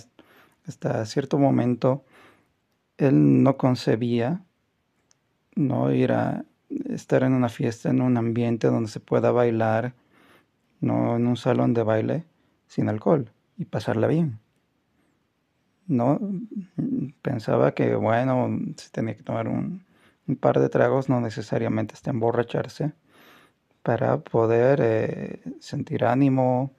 hasta 0.67 1.05
cierto 1.05 1.38
momento 1.38 2.03
él 2.98 3.44
no 3.44 3.58
concebía 3.58 4.44
no 5.55 5.91
ir 5.94 6.12
a 6.12 6.46
estar 6.89 7.24
en 7.24 7.34
una 7.34 7.50
fiesta, 7.50 7.89
en 7.89 8.01
un 8.01 8.17
ambiente 8.17 8.67
donde 8.67 8.89
se 8.89 9.00
pueda 9.00 9.32
bailar, 9.32 9.94
no 10.82 11.15
en 11.15 11.27
un 11.27 11.38
salón 11.38 11.74
de 11.74 11.84
baile 11.84 12.25
sin 12.67 12.89
alcohol 12.89 13.32
y 13.58 13.65
pasarla 13.65 14.08
bien. 14.08 14.39
No 15.88 16.20
pensaba 17.22 17.74
que 17.74 17.96
bueno, 17.96 18.60
se 18.75 18.89
tenía 18.89 19.15
que 19.15 19.24
tomar 19.24 19.48
un, 19.48 19.86
par 20.39 20.60
de 20.60 20.70
tragos, 20.70 21.10
no 21.10 21.22
necesariamente 21.22 21.94
hasta 21.94 22.10
emborracharse, 22.10 22.94
para 23.84 24.17
poder 24.17 24.79
eh, 24.82 25.44
sentir 25.60 26.05
ánimo, 26.05 26.74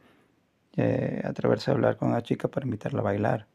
eh, 0.77 1.23
atreverse 1.25 1.71
a 1.71 1.75
hablar 1.75 1.97
con 1.97 2.11
una 2.11 2.23
chica 2.23 2.49
para 2.49 2.67
invitarla 2.67 3.01
a 3.01 3.05
bailar. 3.05 3.47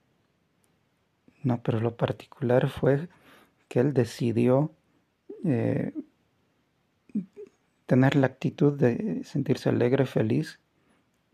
No, 1.43 1.61
pero 1.61 1.79
lo 1.79 1.95
particular 1.95 2.69
fue 2.69 3.09
que 3.67 3.79
él 3.79 3.93
decidió 3.93 4.71
eh, 5.43 5.93
tener 7.85 8.15
la 8.15 8.27
actitud 8.27 8.73
de 8.73 9.23
sentirse 9.23 9.69
alegre, 9.69 10.05
feliz 10.05 10.59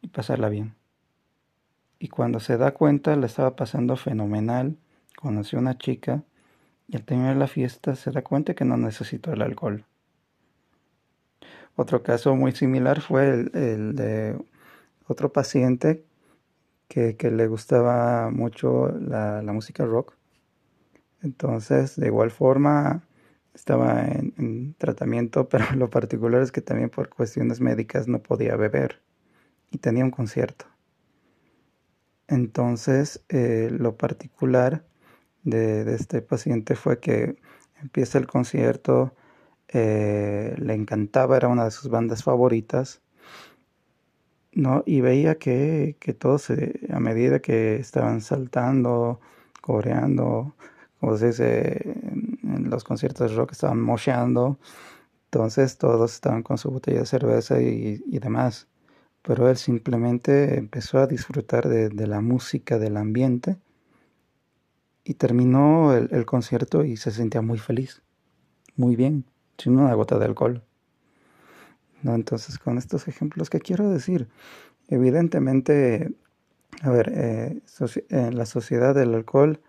y 0.02 0.08
pasarla 0.08 0.50
bien. 0.50 0.76
Y 2.00 2.10
cuando 2.10 2.40
se 2.40 2.58
da 2.58 2.74
cuenta, 2.74 3.16
le 3.16 3.26
estaba 3.26 3.56
pasando 3.56 3.96
fenomenal. 3.96 4.78
Conoció 5.16 5.58
a 5.58 5.62
una 5.62 5.78
chica 5.78 6.24
y 6.88 6.96
al 6.96 7.04
terminar 7.04 7.38
la 7.38 7.48
fiesta 7.48 7.96
se 7.96 8.12
da 8.12 8.22
cuenta 8.22 8.54
que 8.54 8.66
no 8.66 8.78
necesitó 8.78 9.34
el 9.34 9.42
alcohol. 9.42 9.86
Otro 11.76 12.04
caso 12.04 12.36
muy 12.36 12.52
similar 12.52 13.02
fue 13.02 13.50
el 13.54 13.96
de 13.96 14.38
otro 15.08 15.32
paciente 15.32 16.06
que, 16.88 17.16
le 17.32 17.48
gustaba 17.48 18.30
mucho 18.30 18.90
la, 18.90 19.42
música 19.54 19.86
rock. 19.86 20.14
Entonces, 21.22 21.96
de 21.96 22.08
igual 22.08 22.32
forma, 22.32 23.04
estaba 23.54 24.06
en, 24.06 24.76
tratamiento, 24.78 25.50
pero 25.50 25.66
lo 25.76 25.90
particular 25.90 26.42
es 26.42 26.52
que 26.52 26.62
también 26.62 26.90
por 26.90 27.10
cuestiones 27.10 27.62
médicas 27.62 28.08
no 28.08 28.22
podía 28.22 28.56
beber 28.56 29.02
y 29.72 29.80
tenía 29.80 30.04
un 30.04 30.12
concierto. 30.12 30.66
Entonces, 32.28 33.24
eh, 33.30 33.70
lo 33.72 33.96
particular 33.96 34.86
de, 35.44 35.94
este 35.94 36.22
paciente 36.22 36.76
fue 36.76 37.00
que 37.00 37.38
empieza 37.82 38.18
el 38.18 38.28
concierto, 38.28 39.16
eh, 39.70 40.56
le 40.58 40.74
encantaba, 40.74 41.38
era 41.38 41.48
una 41.48 41.66
de 41.66 41.72
sus 41.72 41.90
bandas 41.90 42.24
favoritas, 42.24 43.02
¿no? 44.58 44.84
Y 44.86 45.02
veía 45.02 45.38
que, 45.38 45.98
que 46.00 46.14
todos, 46.14 46.50
a 46.50 47.00
medida 47.00 47.40
que 47.40 47.76
estaban 47.78 48.22
saltando, 48.22 49.22
coreando, 49.62 50.56
como 51.00 51.16
se 51.18 51.28
dice 51.28 51.82
en 52.44 52.70
los 52.70 52.84
conciertos 52.84 53.32
de 53.32 53.38
rock, 53.38 53.52
estaban 53.52 53.80
mosheando, 53.82 54.60
entonces 55.26 55.78
todos 55.78 56.14
estaban 56.14 56.44
con 56.44 56.58
su 56.58 56.72
botella 56.72 57.02
de 57.02 57.06
cerveza 57.06 57.62
y, 57.62 57.98
demás. 58.20 58.68
Pero 59.22 59.50
él 59.50 59.58
simplemente 59.58 60.58
empezó 60.58 61.00
a 61.00 61.08
disfrutar 61.08 61.68
de, 61.70 62.08
la 62.08 62.22
música, 62.22 62.80
del 62.80 62.98
ambiente, 62.98 63.58
y 65.04 65.14
terminó 65.16 65.94
el, 65.94 66.10
el 66.12 66.26
concierto 66.26 66.84
y 66.84 66.98
se 66.98 67.12
sentía 67.12 67.42
muy 67.42 67.60
feliz, 67.60 68.02
muy 68.76 68.96
bien, 68.96 69.26
sin 69.58 69.78
una 69.78 69.94
gota 69.94 70.18
de 70.18 70.26
alcohol. 70.26 70.64
¿No? 72.08 72.16
Entonces, 72.16 72.58
con 72.58 72.78
estos 72.78 73.08
ejemplos, 73.08 73.50
¿qué 73.50 73.60
quiero 73.60 73.90
decir? 73.90 74.30
Evidentemente, 74.88 76.14
a 76.82 76.90
ver, 76.90 77.12
eh, 77.14 77.62
en 78.10 78.38
la 78.38 78.46
sociedad 78.46 78.96
del 78.96 79.14
alcohol 79.14 79.60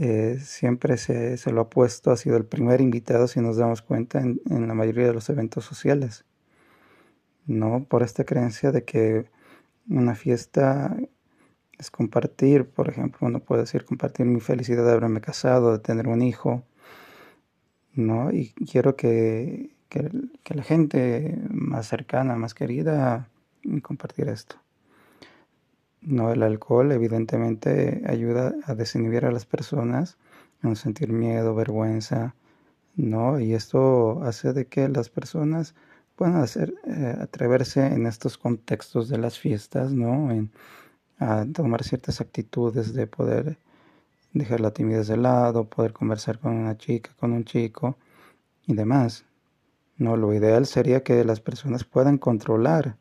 eh, 0.00 0.38
siempre 0.40 0.96
se, 0.96 1.36
se, 1.36 1.52
lo 1.52 1.62
ha 1.62 1.70
puesto, 1.70 2.10
ha 2.10 2.16
sido 2.16 2.36
el 2.36 2.44
primer 2.44 2.80
invitado, 2.80 3.28
si 3.28 3.40
nos 3.40 3.56
damos 3.56 3.82
cuenta, 3.82 4.20
en, 4.20 4.40
en, 4.50 4.66
la 4.66 4.74
mayoría 4.74 5.06
de 5.06 5.14
los 5.14 5.30
eventos 5.30 5.64
sociales, 5.64 6.24
¿no? 7.46 7.84
Por 7.88 8.02
esta 8.02 8.24
creencia 8.24 8.72
de 8.72 8.84
que 8.84 9.26
una 9.88 10.14
fiesta 10.14 10.96
es 11.78 11.90
compartir, 11.90 12.68
por 12.68 12.88
ejemplo, 12.88 13.26
uno 13.28 13.40
puede 13.40 13.62
decir 13.62 13.84
compartir 13.84 14.26
mi 14.26 14.40
felicidad 14.40 14.84
de 14.84 14.92
haberme 14.92 15.20
casado, 15.20 15.72
de 15.72 15.78
tener 15.78 16.08
un 16.08 16.22
hijo, 16.22 16.64
¿no? 17.94 18.32
Y 18.32 18.52
quiero 18.70 18.96
que, 18.96 19.70
que, 19.90 20.10
la 20.54 20.62
gente 20.62 21.38
más 21.50 21.88
cercana, 21.88 22.36
más 22.36 22.54
querida, 22.54 23.28
compartir 23.82 24.28
esto. 24.28 24.56
No, 26.00 26.32
el 26.32 26.42
alcohol 26.42 26.92
evidentemente 26.92 28.02
ayuda 28.06 28.54
a 28.64 28.74
desinhibir 28.74 29.26
a 29.26 29.32
las 29.32 29.44
personas, 29.44 30.16
a 30.62 30.68
no 30.68 30.74
sentir 30.74 31.12
miedo, 31.12 31.54
vergüenza, 31.54 32.34
¿no? 32.96 33.38
Y 33.38 33.52
esto 33.54 34.22
hace 34.22 34.54
de 34.54 34.66
que 34.66 34.88
las 34.88 35.10
personas 35.10 35.74
puedan 36.16 36.36
hacer, 36.36 36.74
eh, 36.86 37.16
atreverse 37.20 37.86
en 37.86 38.06
estos 38.06 38.38
contextos 38.38 39.08
de 39.08 39.18
las 39.18 39.38
fiestas, 39.38 39.92
¿no? 39.92 40.30
En, 40.30 40.50
a 41.18 41.44
tomar 41.52 41.84
ciertas 41.84 42.20
actitudes 42.20 42.94
de 42.94 43.06
poder 43.06 43.58
dejar 44.32 44.60
la 44.60 44.72
timidez 44.72 45.08
de 45.08 45.16
lado, 45.18 45.68
poder 45.68 45.92
conversar 45.92 46.38
con 46.38 46.54
una 46.54 46.76
chica, 46.78 47.10
con 47.18 47.32
un 47.32 47.44
chico 47.44 47.98
y 48.66 48.74
demás. 48.74 49.26
No, 50.00 50.16
lo 50.16 50.32
ideal 50.32 50.64
sería 50.64 51.02
que 51.02 51.22
las 51.26 51.40
personas 51.40 51.84
puedan 51.84 52.16
controlar 52.16 52.96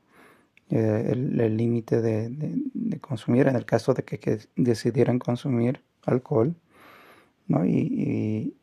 eh, 0.69 1.11
el 1.13 1.55
límite 1.55 2.01
de, 2.01 2.99
consumir 2.99 3.47
en 3.47 3.55
el 3.55 3.65
caso 3.65 3.93
de 3.93 4.03
que, 4.03 4.39
decidieran 4.57 5.17
consumir 5.17 5.81
alcohol, 6.05 6.55
¿no? 7.47 7.65
Y, 7.65 8.53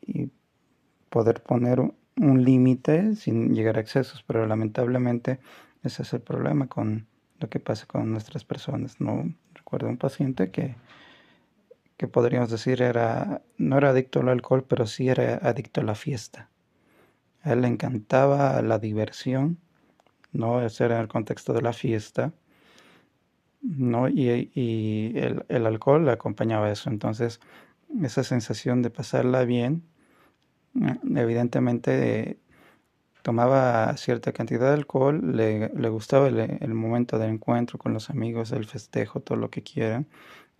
poder 1.09 1.41
poner 1.41 1.79
un, 1.79 2.43
límite 2.43 3.15
sin 3.15 3.55
llegar 3.55 3.77
a 3.77 3.81
excesos, 3.81 4.23
pero 4.27 4.45
lamentablemente 4.45 5.39
ese 5.83 6.03
es 6.03 6.13
el 6.13 6.21
problema 6.21 6.67
con 6.67 7.07
lo 7.39 7.49
que 7.49 7.59
pasa 7.59 7.87
con 7.87 8.11
nuestras 8.11 8.45
personas, 8.45 9.01
¿no? 9.01 9.33
Recuerdo 9.55 9.87
un 9.89 9.97
paciente 9.97 10.51
que, 10.51 10.75
que 11.97 12.07
podríamos 12.07 12.51
decir 12.51 12.83
era, 12.83 13.41
no 13.57 13.79
era 13.79 13.89
adicto 13.89 14.19
al 14.19 14.29
alcohol, 14.29 14.63
pero 14.63 14.85
sí 14.85 15.09
era 15.09 15.37
adicto 15.37 15.81
a 15.81 15.85
la 15.85 15.95
fiesta. 15.95 16.51
A 17.43 17.53
él 17.53 17.61
le 17.61 17.67
encantaba 17.67 18.61
la 18.61 18.79
diversión, 18.79 19.57
¿no? 20.31 20.59
Hacer 20.59 20.91
en 20.91 20.99
el 20.99 21.07
contexto 21.07 21.53
de 21.53 21.61
la 21.61 21.73
fiesta, 21.73 22.33
¿no? 23.61 24.07
Y, 24.09 25.13
el, 25.15 25.65
alcohol 25.65 26.05
le 26.05 26.11
acompañaba 26.11 26.71
eso. 26.71 26.89
Entonces, 26.89 27.39
esa 28.01 28.23
sensación 28.23 28.81
de 28.81 28.89
pasarla 28.89 29.45
bien, 29.45 29.83
evidentemente 31.15 32.39
tomaba 33.27 33.95
cierta 33.97 34.31
cantidad 34.31 34.67
de 34.67 34.73
alcohol, 34.73 35.35
le, 35.35 35.89
gustaba 35.89 36.27
el, 36.27 36.73
momento 36.73 37.19
del 37.19 37.31
encuentro 37.31 37.77
con 37.77 37.93
los 37.93 38.09
amigos, 38.09 38.51
el 38.53 38.65
festejo, 38.65 39.19
todo 39.19 39.37
lo 39.37 39.49
que 39.49 39.63
quieran, 39.63 40.07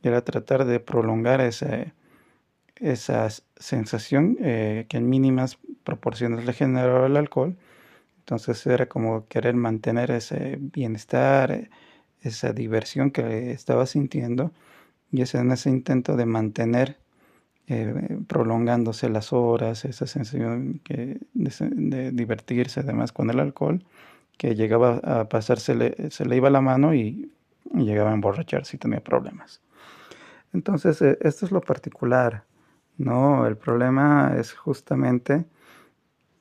era 0.03 0.21
tratar 0.21 0.65
de 0.65 0.79
prolongar 0.79 1.39
ese, 1.41 1.93
esa 2.75 3.29
sensación 3.55 4.37
eh, 4.41 4.85
que 4.89 4.97
en 4.97 5.09
mínimas 5.09 5.59
proporciones 5.87 6.45
le 6.45 6.51
generaba 6.51 7.07
el 7.07 7.15
alcohol. 7.15 7.55
Entonces 8.19 8.67
era 8.67 8.87
como 8.87 9.25
querer 9.27 9.55
mantener 9.55 10.11
ese 10.11 10.57
bienestar, 10.59 11.69
esa 12.21 12.51
diversión 12.51 13.09
que 13.11 13.51
estaba 13.51 13.85
sintiendo, 13.85 14.51
y 15.13 15.21
ese, 15.21 15.37
en 15.39 15.51
ese 15.51 15.69
intento 15.69 16.17
de 16.17 16.25
mantener 16.25 16.97
eh, 17.67 18.19
prolongándose 18.27 19.09
las 19.09 19.31
horas, 19.31 19.85
esa 19.85 20.07
sensación 20.07 20.81
de, 21.33 22.11
divertirse 22.11 22.81
además 22.81 23.13
con 23.13 23.29
el 23.29 23.39
alcohol, 23.39 23.81
que 24.37 24.55
llegaba 24.55 24.97
a 25.03 25.29
pasarse, 25.29 25.95
se 26.09 26.25
le 26.25 26.35
iba 26.35 26.49
la 26.49 26.61
mano 26.61 26.93
y, 26.93 27.31
llegaba 27.73 28.11
a 28.11 28.13
emborracharse 28.13 28.71
si 28.71 28.77
tenía 28.77 29.01
problemas. 29.01 29.61
Entonces, 30.53 31.01
eh, 31.01 31.17
esto 31.21 31.45
es 31.45 31.51
lo 31.51 31.61
particular, 31.61 32.43
¿no? 32.97 33.45
El 33.45 33.57
problema 33.57 34.35
es 34.37 34.53
justamente, 34.53 35.45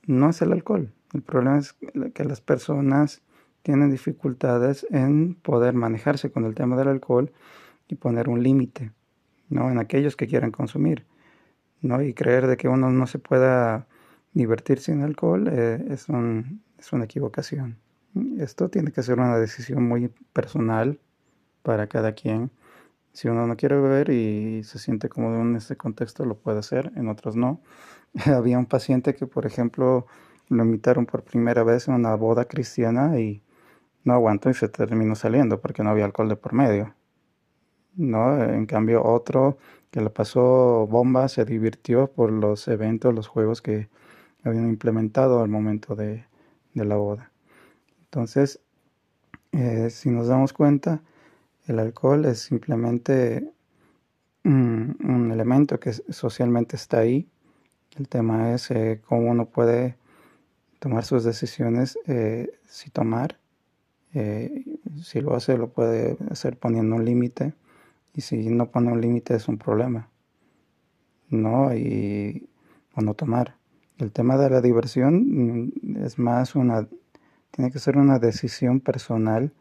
no 0.06 0.30
es 0.30 0.42
el 0.42 0.52
alcohol, 0.52 0.92
el 1.12 1.22
problema 1.22 1.58
es 1.58 1.74
que 2.14 2.24
las 2.24 2.40
personas 2.40 3.22
tienen 3.62 3.90
dificultades 3.90 4.86
en 4.90 5.34
poder 5.34 5.74
manejarse 5.74 6.30
con 6.30 6.44
el 6.44 6.54
tema 6.54 6.76
del 6.76 6.88
alcohol 6.88 7.32
y 7.88 7.96
poner 7.96 8.28
un 8.28 8.42
límite, 8.42 8.92
¿no? 9.48 9.70
En 9.70 9.78
aquellos 9.78 10.16
que 10.16 10.26
quieran 10.26 10.50
consumir. 10.50 11.04
¿no? 11.80 12.02
Y 12.02 12.14
creer 12.14 12.46
de 12.46 12.56
que 12.56 12.68
uno 12.68 12.90
no 12.90 13.06
se 13.06 13.18
pueda 13.18 13.86
divertir 14.32 14.80
sin 14.80 15.02
alcohol 15.02 15.48
eh, 15.48 15.84
es, 15.90 16.08
un, 16.08 16.62
es 16.78 16.92
una 16.92 17.04
equivocación. 17.04 17.78
Esto 18.38 18.68
tiene 18.68 18.92
que 18.92 19.02
ser 19.02 19.18
una 19.18 19.38
decisión 19.38 19.86
muy 19.86 20.08
personal 20.32 20.98
para 21.62 21.86
cada 21.86 22.12
quien. 22.12 22.50
Si 23.12 23.28
uno 23.28 23.46
no 23.46 23.56
quiere 23.56 23.76
beber 23.76 24.10
y 24.10 24.62
se 24.64 24.78
siente 24.78 25.08
cómodo 25.08 25.40
en 25.40 25.56
este 25.56 25.76
contexto, 25.76 26.24
lo 26.24 26.36
puede 26.36 26.58
hacer, 26.58 26.92
en 26.96 27.08
otros 27.08 27.36
no. 27.36 27.60
Había 28.26 28.58
un 28.58 28.66
paciente 28.66 29.14
que, 29.14 29.26
por 29.26 29.46
ejemplo, 29.46 30.06
lo 30.48 30.64
invitaron 30.64 31.06
por 31.06 31.22
primera 31.22 31.62
vez 31.64 31.88
a 31.88 31.94
una 31.94 32.14
boda 32.14 32.46
cristiana 32.46 33.18
y 33.20 33.42
no 34.04 34.14
aguantó 34.14 34.50
y 34.50 34.54
se 34.54 34.68
terminó 34.68 35.14
saliendo 35.14 35.60
porque 35.60 35.82
no 35.82 35.90
había 35.90 36.04
alcohol 36.04 36.28
de 36.28 36.36
por 36.36 36.52
medio. 36.52 36.94
¿no? 37.96 38.42
En 38.42 38.66
cambio, 38.66 39.04
otro 39.04 39.58
que 39.90 40.00
le 40.00 40.10
pasó 40.10 40.86
bomba 40.86 41.28
se 41.28 41.44
divirtió 41.44 42.08
por 42.12 42.30
los 42.30 42.68
eventos, 42.68 43.14
los 43.14 43.26
juegos 43.28 43.62
que 43.62 43.88
habían 44.44 44.68
implementado 44.68 45.42
al 45.42 45.48
momento 45.48 45.96
de, 45.96 46.26
la 46.74 46.96
boda. 46.96 47.32
Entonces, 48.04 48.60
eh, 49.52 49.88
si 49.90 50.10
nos 50.10 50.28
damos 50.28 50.52
cuenta, 50.52 51.02
el 51.66 51.78
alcohol 51.78 52.26
es 52.26 52.40
simplemente 52.40 53.50
un, 54.44 55.30
elemento 55.32 55.80
que 55.80 55.92
socialmente 55.92 56.76
está 56.76 56.98
ahí. 56.98 57.28
El 57.96 58.08
tema 58.08 58.52
es 58.54 58.70
eh, 58.70 59.00
cómo 59.06 59.30
uno 59.30 59.46
puede 59.46 59.96
tomar 60.78 61.04
sus 61.04 61.24
decisiones 61.24 61.98
eh, 62.06 62.58
si 62.66 62.90
tomar. 62.90 63.38
si 65.02 65.20
lo 65.20 65.34
hace, 65.34 65.58
lo 65.58 65.68
puede 65.68 66.16
hacer 66.30 66.56
poniendo 66.58 66.96
un 66.96 67.04
límite 67.04 67.54
y 68.14 68.22
si 68.22 68.48
no 68.48 68.70
pone 68.70 68.90
un 68.92 69.00
límite 69.00 69.34
es 69.34 69.48
un 69.48 69.58
problema. 69.58 70.08
¿No? 71.28 71.74
Y, 71.74 72.48
o 72.94 73.02
no 73.02 73.14
tomar. 73.14 73.56
El 73.98 74.12
tema 74.12 74.36
de 74.36 74.50
la 74.50 74.60
diversión 74.60 75.70
mm, 75.82 76.04
es 76.04 76.18
más 76.18 76.54
una, 76.54 76.88
tiene 77.50 77.70
que 77.70 77.78
ser 77.78 77.96
una 77.96 78.18
decisión 78.18 78.80
personal, 78.80 79.52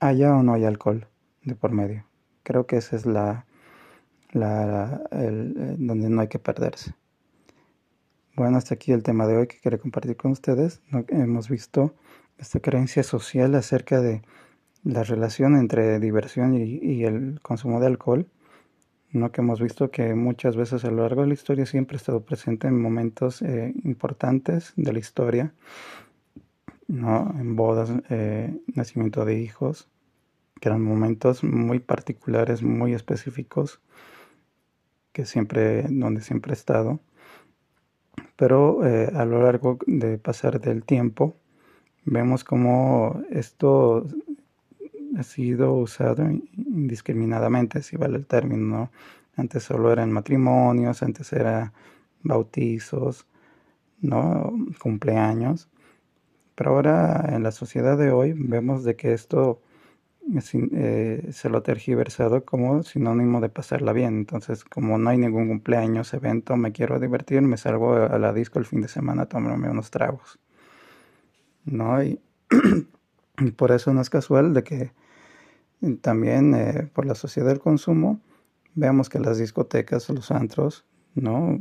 haya 0.00 0.36
o 0.36 0.42
no 0.42 0.54
haya 0.54 0.68
alcohol 0.68 1.08
de 1.42 1.54
por 1.54 1.72
medio. 1.72 2.04
Creo 2.42 2.66
que 2.66 2.76
esa 2.76 2.96
es 2.96 3.06
la, 3.06 3.46
la 4.32 5.02
el, 5.10 5.54
eh, 5.56 5.76
donde 5.78 6.10
no 6.10 6.20
hay 6.20 6.28
que 6.28 6.38
perderse. 6.38 6.94
Bueno, 8.36 8.58
hasta 8.58 8.74
aquí 8.74 8.90
el 8.90 9.04
tema 9.04 9.28
de 9.28 9.36
hoy 9.36 9.46
que 9.46 9.60
quiero 9.60 9.78
compartir 9.78 10.16
con 10.16 10.32
ustedes. 10.32 10.82
Hemos 11.08 11.48
visto 11.48 11.94
esta 12.36 12.58
creencia 12.58 13.04
social 13.04 13.54
acerca 13.54 14.00
de 14.00 14.22
la 14.82 15.04
relación 15.04 15.56
entre 15.56 16.00
diversión 16.00 16.54
y, 16.54 17.04
el 17.04 17.38
consumo 17.42 17.78
de 17.78 17.86
alcohol, 17.86 18.26
¿no? 19.12 19.30
que 19.30 19.40
hemos 19.40 19.60
visto 19.60 19.92
que 19.92 20.16
muchas 20.16 20.56
veces 20.56 20.84
a 20.84 20.90
lo 20.90 21.02
largo 21.02 21.22
de 21.22 21.28
la 21.28 21.34
historia 21.34 21.64
siempre 21.64 21.94
ha 21.94 21.98
estado 21.98 22.24
presente 22.24 22.66
en 22.66 22.82
momentos 22.82 23.40
eh, 23.40 23.72
importantes 23.84 24.72
de 24.74 24.92
la 24.92 24.98
historia, 24.98 25.54
¿no? 26.88 27.32
en 27.38 27.54
bodas, 27.54 27.92
eh, 28.10 28.52
nacimiento 28.74 29.24
de 29.24 29.38
hijos, 29.38 29.88
que 30.60 30.70
eran 30.70 30.82
momentos 30.82 31.44
muy 31.44 31.78
particulares, 31.78 32.64
muy 32.64 32.94
específicos, 32.94 33.80
que 35.12 35.24
siempre, 35.24 35.84
donde 35.88 36.20
siempre 36.20 36.50
ha 36.50 36.54
estado. 36.54 36.98
Pero 38.36 38.86
eh, 38.86 39.10
a 39.14 39.24
lo 39.24 39.42
largo 39.42 39.78
de 39.86 40.18
pasar 40.18 40.60
del 40.60 40.84
tiempo, 40.84 41.36
vemos 42.04 42.44
como 42.44 43.22
esto 43.30 44.06
ha 45.16 45.22
sido 45.22 45.74
usado 45.74 46.28
indiscriminadamente, 46.56 47.82
si 47.82 47.96
vale 47.96 48.16
el 48.18 48.26
término. 48.26 48.90
Antes 49.36 49.64
solo 49.64 49.92
eran 49.92 50.12
matrimonios, 50.12 51.02
antes 51.02 51.32
era 51.32 51.72
bautizos, 52.22 53.26
¿no? 54.00 54.52
cumpleaños. 54.80 55.68
Pero 56.54 56.70
ahora 56.70 57.30
en 57.32 57.42
la 57.42 57.52
sociedad 57.52 57.98
de 57.98 58.12
hoy 58.12 58.32
vemos 58.36 58.84
de 58.84 58.96
que 58.96 59.12
esto 59.12 59.60
eh, 60.72 61.28
se 61.32 61.48
lo 61.50 61.58
ha 61.58 61.62
tergiversado 61.62 62.44
como 62.44 62.82
sinónimo 62.82 63.40
de 63.40 63.50
pasarla 63.50 63.92
bien. 63.92 64.16
Entonces, 64.16 64.64
como 64.64 64.98
no 64.98 65.10
hay 65.10 65.18
ningún 65.18 65.48
cumpleaños, 65.48 66.14
evento, 66.14 66.56
me 66.56 66.72
quiero 66.72 66.98
divertir, 66.98 67.42
me 67.42 67.56
salgo 67.56 67.94
a 67.94 68.18
la 68.18 68.32
disco 68.32 68.58
el 68.58 68.64
fin 68.64 68.80
de 68.80 68.88
semana 68.88 69.22
a 69.22 69.26
tomarme 69.26 69.68
unos 69.68 69.90
tragos. 69.90 70.38
¿No? 71.64 72.02
Y, 72.02 72.20
por 73.56 73.72
eso 73.72 73.92
no 73.92 74.00
es 74.00 74.10
casual 74.10 74.54
de 74.54 74.62
que 74.62 74.92
también 76.00 76.54
eh, 76.54 76.90
por 76.92 77.04
la 77.04 77.14
sociedad 77.14 77.48
del 77.48 77.60
consumo, 77.60 78.20
veamos 78.74 79.10
que 79.10 79.18
las 79.18 79.38
discotecas, 79.38 80.08
los 80.08 80.30
antros, 80.30 80.86
¿no? 81.14 81.60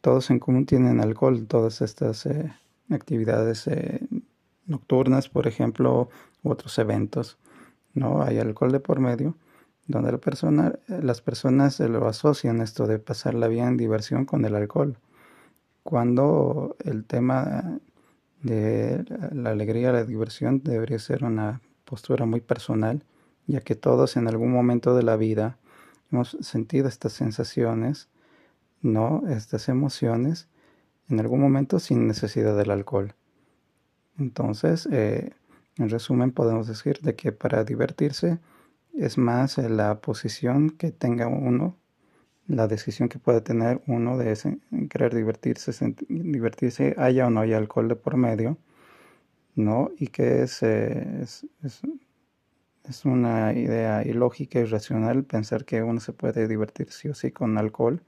Todos 0.00 0.30
en 0.30 0.40
común 0.40 0.66
tienen 0.66 1.00
alcohol, 1.00 1.46
todas 1.46 1.80
estas 1.82 2.26
eh, 2.26 2.52
actividades 2.90 3.68
nocturnas, 4.66 5.28
por 5.28 5.46
ejemplo, 5.46 6.08
u 6.42 6.50
otros 6.50 6.76
eventos, 6.78 7.38
¿no? 7.94 8.22
Hay 8.22 8.38
alcohol 8.38 8.72
de 8.72 8.80
por 8.80 9.00
medio, 9.00 9.36
donde 9.86 10.12
la 10.12 10.18
persona, 10.18 10.78
las 10.86 11.20
personas 11.20 11.80
lo 11.80 12.06
asocian 12.06 12.60
esto 12.60 12.86
de 12.86 12.98
pasarla 12.98 13.48
bien, 13.48 13.76
diversión 13.76 14.24
con 14.24 14.44
el 14.44 14.54
alcohol, 14.54 14.98
cuando 15.82 16.76
el 16.84 17.04
tema 17.04 17.78
de 18.42 19.04
la 19.32 19.50
alegría, 19.50 19.92
la 19.92 20.04
diversión 20.04 20.62
debería 20.62 20.98
ser 20.98 21.24
una 21.24 21.60
postura 21.84 22.26
muy 22.26 22.40
personal 22.40 23.04
ya 23.46 23.60
que 23.60 23.74
todos 23.74 24.16
en 24.16 24.28
algún 24.28 24.52
momento 24.52 24.94
de 24.94 25.02
la 25.02 25.16
vida 25.16 25.58
hemos 26.10 26.36
sentido 26.40 26.88
estas 26.88 27.12
sensaciones, 27.12 28.08
¿no? 28.82 29.22
Estas 29.28 29.68
emociones, 29.68 30.48
en 31.08 31.20
algún 31.20 31.40
momento 31.40 31.78
sin 31.78 32.06
necesidad 32.06 32.56
del 32.56 32.70
alcohol. 32.70 33.14
Entonces, 34.18 34.88
eh, 34.92 35.32
en 35.78 35.88
resumen, 35.88 36.32
podemos 36.32 36.66
decir 36.68 37.00
de 37.00 37.14
que 37.14 37.32
para 37.32 37.64
divertirse 37.64 38.38
es 38.94 39.18
más 39.18 39.58
la 39.58 40.00
posición 40.00 40.70
que 40.70 40.90
tenga 40.92 41.26
uno, 41.28 41.76
la 42.46 42.66
decisión 42.68 43.08
que 43.08 43.18
puede 43.18 43.40
tener 43.40 43.82
uno 43.86 44.18
de 44.18 44.32
ese, 44.32 44.58
querer 44.90 45.14
divertirse, 45.14 45.72
divertirse, 46.08 46.94
haya 46.98 47.26
o 47.26 47.30
no 47.30 47.40
haya 47.40 47.56
alcohol 47.56 47.88
de 47.88 47.96
por 47.96 48.16
medio, 48.16 48.58
¿no? 49.54 49.90
Y 49.98 50.08
que 50.08 50.42
es, 50.42 50.62
eh, 50.62 51.22
es 51.22 51.46
es 52.88 53.04
una 53.04 53.52
idea 53.52 54.02
ilógica 54.04 54.58
y 54.60 54.64
racional 54.64 55.24
pensar 55.24 55.64
que 55.64 55.82
uno 55.82 56.00
se 56.00 56.12
puede 56.12 56.48
divertir 56.48 56.90
sí 56.90 57.08
o 57.08 57.14
sí 57.14 57.30
con 57.30 57.58
alcohol, 57.58 58.02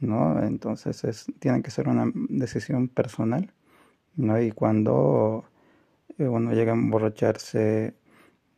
¿no? 0.00 0.42
Entonces 0.42 1.04
es, 1.04 1.26
tiene 1.38 1.62
que 1.62 1.70
ser 1.70 1.88
una 1.88 2.10
decisión 2.14 2.88
personal, 2.88 3.52
¿no? 4.16 4.40
Y 4.40 4.52
cuando 4.52 5.44
uno 6.18 6.52
llega 6.52 6.72
a 6.72 6.74
emborracharse, 6.74 7.94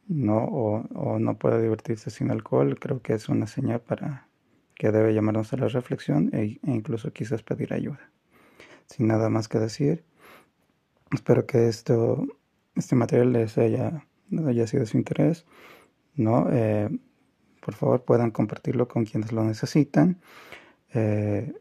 ¿no? 0.09 0.39
O, 0.45 1.19
no 1.19 1.39
puede 1.39 1.63
divertirse 1.63 2.11
sin 2.11 2.31
alcohol, 2.31 2.79
creo 2.79 3.01
que 3.03 3.15
es 3.15 3.29
una 3.29 3.47
señal 3.47 3.81
para 3.81 4.29
que 4.75 4.91
debe 4.93 5.15
llamarnos 5.15 5.53
a 5.53 5.57
la 5.57 5.69
reflexión 5.69 6.31
e, 6.33 6.61
e 6.63 6.71
incluso 6.71 7.13
quizás 7.13 7.43
pedir 7.43 7.73
ayuda. 7.73 8.11
Sin 8.87 9.07
nada 9.07 9.29
más 9.31 9.49
que 9.49 9.59
decir, 9.59 10.05
espero 11.13 11.47
que 11.47 11.69
esto, 11.69 12.27
este 12.75 12.97
material 12.97 13.33
les 13.33 13.57
haya 13.59 14.07
haya 14.47 14.67
sido 14.67 14.81
de 14.81 14.87
su 14.87 14.97
interés, 14.97 15.47
¿no? 16.15 16.49
Eh, 16.51 16.89
por 17.61 17.75
favor 17.75 18.05
puedan 18.05 18.31
compartirlo 18.31 18.89
con 18.89 19.05
quienes 19.05 19.33
lo 19.33 19.45
necesitan. 19.45 20.21
Eh, 20.93 21.53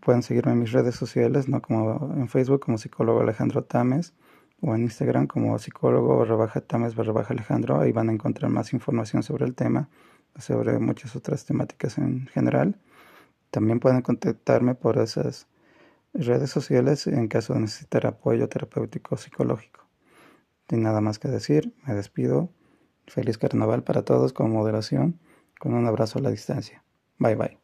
pueden 0.00 0.22
seguirme 0.22 0.52
en 0.52 0.60
mis 0.60 0.72
redes 0.72 0.94
sociales, 0.94 1.48
¿no? 1.48 1.62
como 1.62 2.14
en 2.14 2.28
Facebook 2.28 2.60
como 2.60 2.78
psicólogo 2.78 3.20
Alejandro 3.20 3.64
Tames 3.64 4.14
o 4.62 4.74
en 4.74 4.82
Instagram 4.82 5.26
como 5.26 5.58
psicólogo 5.58 6.18
barra 6.18 6.36
baja 6.36 6.60
Tames 6.60 6.94
barra 6.94 7.26
Alejandro. 7.28 7.80
Ahí 7.80 7.92
van 7.92 8.08
a 8.08 8.12
encontrar 8.12 8.50
más 8.50 8.72
información 8.72 9.22
sobre 9.22 9.46
el 9.46 9.54
tema, 9.54 9.88
sobre 10.38 10.78
muchas 10.78 11.16
otras 11.16 11.44
temáticas 11.44 11.98
en 11.98 12.26
general. 12.28 12.76
También 13.50 13.80
pueden 13.80 14.02
contactarme 14.02 14.74
por 14.74 14.98
esas 14.98 15.48
redes 16.14 16.50
sociales 16.50 17.06
en 17.06 17.28
caso 17.28 17.54
de 17.54 17.60
necesitar 17.60 18.06
apoyo 18.06 18.48
terapéutico 18.48 19.16
psicológico. 19.16 19.80
Sin 20.68 20.82
nada 20.82 21.00
más 21.00 21.18
que 21.18 21.28
decir, 21.28 21.74
me 21.86 21.94
despido. 21.94 22.50
Feliz 23.06 23.38
carnaval 23.38 23.82
para 23.82 24.02
todos 24.02 24.32
con 24.32 24.52
moderación, 24.52 25.18
con 25.58 25.74
un 25.74 25.86
abrazo 25.86 26.20
a 26.20 26.22
la 26.22 26.30
distancia. 26.30 26.84
Bye 27.18 27.34
bye. 27.34 27.59